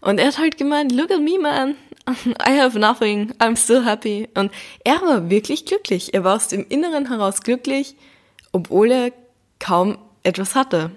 [0.00, 1.74] Und er hat halt gemeint, look at me, man.
[2.46, 3.32] I have nothing.
[3.38, 4.28] I'm still happy.
[4.34, 4.52] Und
[4.84, 6.14] er war wirklich glücklich.
[6.14, 7.96] Er war aus dem Inneren heraus glücklich,
[8.52, 9.12] obwohl er
[9.58, 10.92] kaum etwas hatte.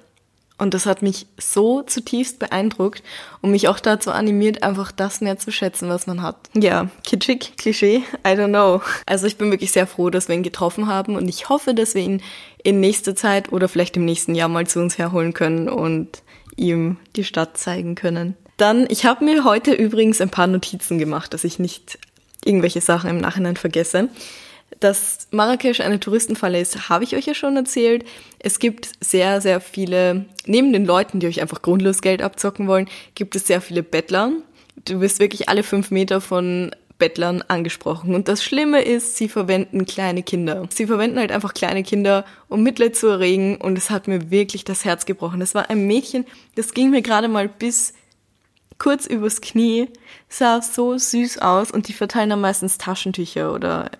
[0.59, 3.01] Und das hat mich so zutiefst beeindruckt
[3.41, 6.35] und mich auch dazu animiert, einfach das mehr zu schätzen, was man hat.
[6.53, 8.81] Ja, kitschig, Klischee, I don't know.
[9.05, 11.95] Also ich bin wirklich sehr froh, dass wir ihn getroffen haben und ich hoffe, dass
[11.95, 12.21] wir ihn
[12.61, 16.21] in nächster Zeit oder vielleicht im nächsten Jahr mal zu uns herholen können und
[16.57, 18.35] ihm die Stadt zeigen können.
[18.57, 21.97] Dann, ich habe mir heute übrigens ein paar Notizen gemacht, dass ich nicht
[22.43, 24.09] irgendwelche Sachen im Nachhinein vergesse.
[24.79, 28.05] Dass Marrakesch eine Touristenfalle ist, habe ich euch ja schon erzählt.
[28.39, 32.88] Es gibt sehr, sehr viele, neben den Leuten, die euch einfach grundlos Geld abzocken wollen,
[33.15, 34.32] gibt es sehr viele Bettler.
[34.86, 38.13] Du wirst wirklich alle fünf Meter von Bettlern angesprochen.
[38.13, 40.67] Und das Schlimme ist, sie verwenden kleine Kinder.
[40.69, 43.55] Sie verwenden halt einfach kleine Kinder, um Mitleid zu erregen.
[43.55, 45.39] Und es hat mir wirklich das Herz gebrochen.
[45.39, 47.93] Das war ein Mädchen, das ging mir gerade mal bis
[48.77, 49.89] kurz übers Knie,
[50.29, 53.91] sah so süß aus und die verteilen dann meistens Taschentücher oder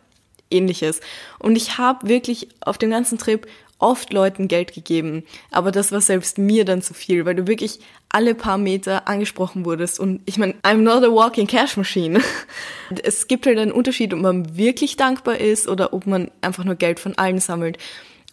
[0.52, 1.02] ähnliches.
[1.40, 3.48] Und ich habe wirklich auf dem ganzen Trip
[3.80, 7.80] oft Leuten Geld gegeben, aber das war selbst mir dann zu viel, weil du wirklich
[8.10, 12.22] alle paar Meter angesprochen wurdest und ich meine, I'm not a walking cash machine.
[13.04, 16.76] Es gibt halt einen Unterschied, ob man wirklich dankbar ist oder ob man einfach nur
[16.76, 17.78] Geld von allen sammelt.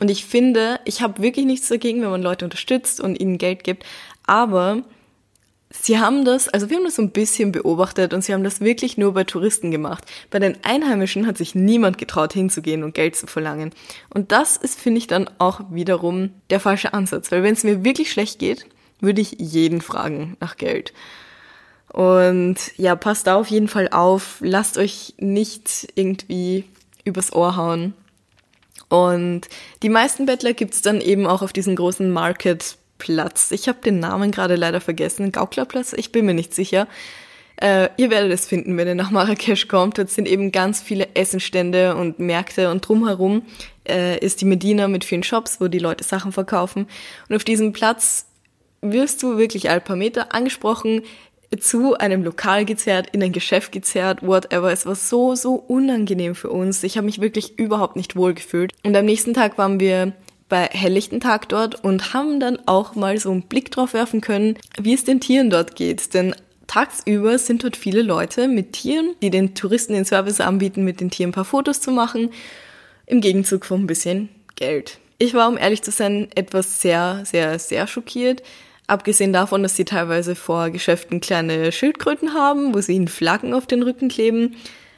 [0.00, 3.64] Und ich finde, ich habe wirklich nichts dagegen, wenn man Leute unterstützt und ihnen Geld
[3.64, 3.84] gibt,
[4.26, 4.82] aber
[5.70, 8.60] Sie haben das, also wir haben das so ein bisschen beobachtet und sie haben das
[8.60, 10.04] wirklich nur bei Touristen gemacht.
[10.30, 13.72] Bei den Einheimischen hat sich niemand getraut hinzugehen und Geld zu verlangen.
[14.08, 17.84] Und das ist, finde ich, dann auch wiederum der falsche Ansatz, weil wenn es mir
[17.84, 18.66] wirklich schlecht geht,
[19.00, 20.92] würde ich jeden fragen nach Geld.
[21.88, 26.64] Und ja, passt da auf jeden Fall auf, lasst euch nicht irgendwie
[27.04, 27.94] übers Ohr hauen.
[28.88, 29.48] Und
[29.82, 33.50] die meisten Bettler gibt's dann eben auch auf diesen großen Market Platz.
[33.52, 35.32] Ich habe den Namen gerade leider vergessen.
[35.32, 36.86] Gauklerplatz, ich bin mir nicht sicher.
[37.56, 39.98] Äh, ihr werdet es finden, wenn ihr nach Marrakesch kommt.
[39.98, 43.42] Dort sind eben ganz viele Essenstände und Märkte und drumherum
[43.88, 46.86] äh, ist die Medina mit vielen Shops, wo die Leute Sachen verkaufen.
[47.28, 48.26] Und auf diesem Platz
[48.82, 51.02] wirst du wirklich ein paar Meter angesprochen,
[51.60, 54.72] zu einem Lokal gezerrt, in ein Geschäft gezerrt, whatever.
[54.72, 56.82] Es war so, so unangenehm für uns.
[56.82, 58.72] Ich habe mich wirklich überhaupt nicht wohl gefühlt.
[58.84, 60.12] Und am nächsten Tag waren wir
[60.48, 64.56] bei helllichten Tag dort und haben dann auch mal so einen Blick drauf werfen können,
[64.80, 66.14] wie es den Tieren dort geht.
[66.14, 66.34] Denn
[66.66, 71.10] tagsüber sind dort viele Leute mit Tieren, die den Touristen den Service anbieten, mit den
[71.10, 72.30] Tieren ein paar Fotos zu machen,
[73.06, 74.98] im Gegenzug von ein bisschen Geld.
[75.18, 78.42] Ich war, um ehrlich zu sein, etwas sehr, sehr, sehr schockiert.
[78.86, 83.66] Abgesehen davon, dass sie teilweise vor Geschäften kleine Schildkröten haben, wo sie ihnen Flaggen auf
[83.66, 84.56] den Rücken kleben,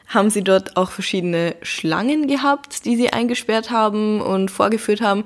[0.08, 5.24] haben sie dort auch verschiedene Schlangen gehabt, die sie eingesperrt haben und vorgeführt haben.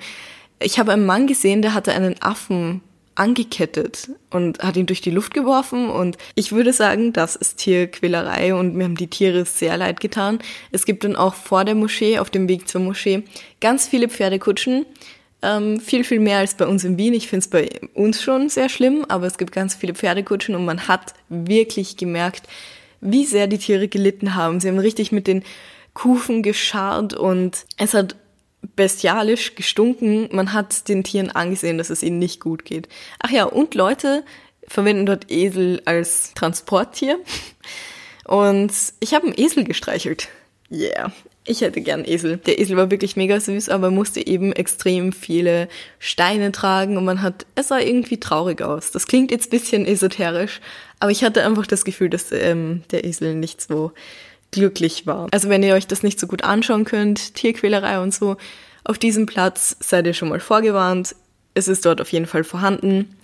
[0.60, 2.82] Ich habe einen Mann gesehen, der hatte einen Affen
[3.14, 8.54] angekettet und hat ihn durch die Luft geworfen und ich würde sagen, das ist Tierquälerei
[8.54, 10.38] und mir haben die Tiere sehr leid getan.
[10.70, 13.24] Es gibt dann auch vor der Moschee, auf dem Weg zur Moschee,
[13.60, 14.86] ganz viele Pferdekutschen,
[15.42, 17.12] ähm, viel, viel mehr als bei uns in Wien.
[17.12, 20.64] Ich finde es bei uns schon sehr schlimm, aber es gibt ganz viele Pferdekutschen und
[20.64, 22.48] man hat wirklich gemerkt,
[23.02, 24.60] wie sehr die Tiere gelitten haben.
[24.60, 25.42] Sie haben richtig mit den
[25.92, 28.16] Kufen gescharrt und es hat
[28.76, 30.28] bestialisch gestunken.
[30.32, 32.88] Man hat den Tieren angesehen, dass es ihnen nicht gut geht.
[33.18, 34.24] Ach ja, und Leute
[34.66, 37.18] verwenden dort Esel als Transporttier.
[38.24, 40.28] Und ich habe einen Esel gestreichelt.
[40.70, 41.12] Yeah.
[41.44, 42.36] Ich hätte gern Esel.
[42.36, 47.20] Der Esel war wirklich mega süß, aber musste eben extrem viele Steine tragen und man
[47.20, 48.92] hat, es sah irgendwie traurig aus.
[48.92, 50.60] Das klingt jetzt bisschen esoterisch,
[51.02, 53.90] aber ich hatte einfach das Gefühl, dass ähm, der Esel nicht so
[54.52, 55.26] glücklich war.
[55.32, 58.36] Also wenn ihr euch das nicht so gut anschauen könnt, Tierquälerei und so,
[58.84, 61.16] auf diesem Platz seid ihr schon mal vorgewarnt.
[61.54, 63.16] Es ist dort auf jeden Fall vorhanden.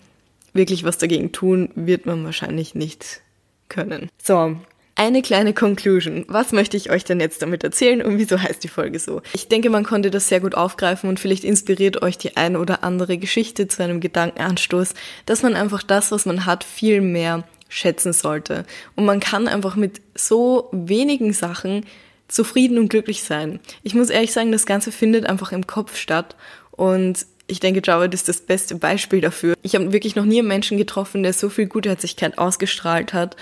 [0.53, 3.21] Wirklich was dagegen tun wird man wahrscheinlich nicht
[3.69, 4.09] können.
[4.21, 4.57] So,
[4.97, 6.25] eine kleine Conclusion.
[6.27, 9.23] Was möchte ich euch denn jetzt damit erzählen und wieso heißt die Folge so?
[9.35, 12.83] Ich denke, man konnte das sehr gut aufgreifen und vielleicht inspiriert euch die eine oder
[12.83, 14.95] andere Geschichte zu einem Gedankenanstoß,
[15.27, 18.65] dass man einfach das, was man hat, viel mehr schätzen sollte.
[18.97, 21.85] Und man kann einfach mit so wenigen Sachen
[22.29, 23.61] zufrieden und glücklich sein.
[23.83, 26.37] Ich muss ehrlich sagen, das Ganze findet einfach im Kopf statt
[26.73, 29.55] und ich denke, Jared ist das beste Beispiel dafür.
[29.63, 33.37] Ich habe wirklich noch nie einen Menschen getroffen, der so viel Gutherzigkeit ausgestrahlt hat.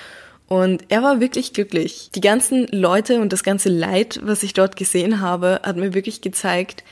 [0.47, 2.11] Und er war wirklich glücklich.
[2.15, 6.21] Die ganzen Leute und das ganze Leid, was ich dort gesehen habe, hat mir wirklich
[6.21, 6.85] gezeigt,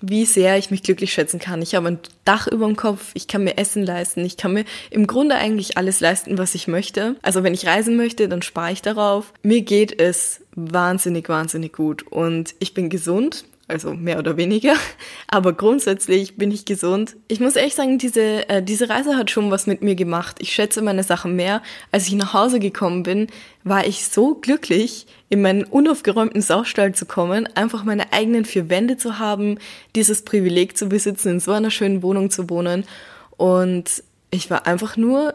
[0.00, 1.62] wie sehr ich mich glücklich schätzen kann.
[1.62, 4.64] Ich habe ein Dach über dem Kopf, ich kann mir Essen leisten, ich kann mir
[4.90, 7.16] im Grunde eigentlich alles leisten, was ich möchte.
[7.22, 9.32] Also wenn ich reisen möchte, dann spare ich darauf.
[9.42, 14.74] Mir geht es wahnsinnig, wahnsinnig gut und ich bin gesund also mehr oder weniger.
[15.28, 17.16] Aber grundsätzlich bin ich gesund.
[17.28, 20.36] Ich muss ehrlich sagen, diese, äh, diese Reise hat schon was mit mir gemacht.
[20.40, 21.62] Ich schätze meine Sachen mehr.
[21.92, 23.28] Als ich nach Hause gekommen bin,
[23.62, 28.96] war ich so glücklich, in meinen unaufgeräumten Saustall zu kommen, einfach meine eigenen vier Wände
[28.96, 29.58] zu haben,
[29.94, 32.84] dieses Privileg zu besitzen, in so einer schönen Wohnung zu wohnen.
[33.36, 35.34] Und ich war einfach nur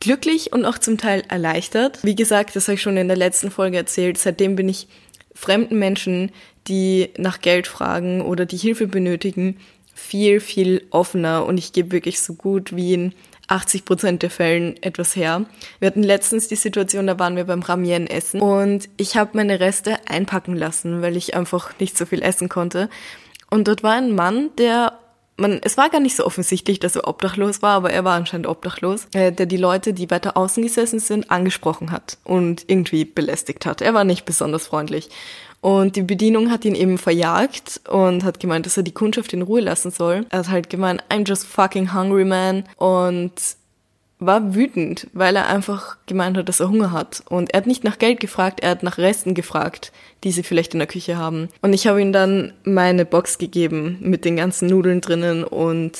[0.00, 1.98] glücklich und auch zum Teil erleichtert.
[2.02, 4.18] Wie gesagt, das habe ich schon in der letzten Folge erzählt.
[4.18, 4.88] Seitdem bin ich
[5.34, 6.32] fremden Menschen
[6.68, 9.58] die nach Geld fragen oder die Hilfe benötigen,
[9.94, 13.14] viel, viel offener und ich gebe wirklich so gut wie in
[13.48, 15.46] 80 Prozent der Fällen etwas her.
[15.78, 19.60] Wir hatten letztens die Situation, da waren wir beim Ramien essen und ich habe meine
[19.60, 22.88] Reste einpacken lassen, weil ich einfach nicht so viel essen konnte.
[23.50, 24.98] Und dort war ein Mann, der
[25.36, 28.46] man, es war gar nicht so offensichtlich, dass er obdachlos war, aber er war anscheinend
[28.46, 33.66] obdachlos, äh, der die Leute, die weiter außen gesessen sind, angesprochen hat und irgendwie belästigt
[33.66, 33.82] hat.
[33.82, 35.10] Er war nicht besonders freundlich.
[35.66, 39.42] Und die Bedienung hat ihn eben verjagt und hat gemeint, dass er die Kundschaft in
[39.42, 40.24] Ruhe lassen soll.
[40.30, 42.62] Er hat halt gemeint, I'm just fucking hungry, man.
[42.76, 43.32] Und
[44.20, 47.24] war wütend, weil er einfach gemeint hat, dass er Hunger hat.
[47.28, 49.90] Und er hat nicht nach Geld gefragt, er hat nach Resten gefragt,
[50.22, 51.48] die sie vielleicht in der Küche haben.
[51.62, 55.98] Und ich habe ihm dann meine Box gegeben mit den ganzen Nudeln drinnen und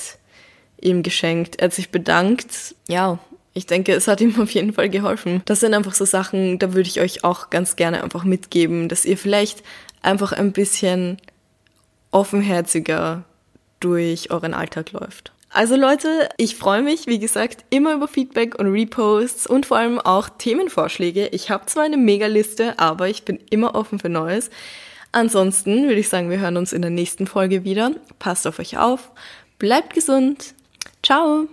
[0.81, 1.57] ihm geschenkt.
[1.57, 2.77] Er hat sich bedankt.
[2.87, 3.19] Ja,
[3.57, 5.41] ich denke, es hat ihm auf jeden Fall geholfen.
[5.47, 9.07] Das sind einfach so Sachen, da würde ich euch auch ganz gerne einfach mitgeben, dass
[9.07, 9.63] ihr vielleicht
[10.03, 11.17] einfach ein bisschen
[12.11, 13.25] offenherziger
[13.81, 15.33] durch euren Alltag läuft.
[15.49, 19.99] Also Leute, ich freue mich, wie gesagt, immer über Feedback und Reposts und vor allem
[20.01, 21.29] auch Themenvorschläge.
[21.29, 24.51] Ich habe zwar eine Megaliste, aber ich bin immer offen für Neues.
[25.13, 27.93] Ansonsten würde ich sagen, wir hören uns in der nächsten Folge wieder.
[28.19, 29.13] Passt auf euch auf,
[29.59, 30.53] bleibt gesund.
[31.03, 31.49] Ciao!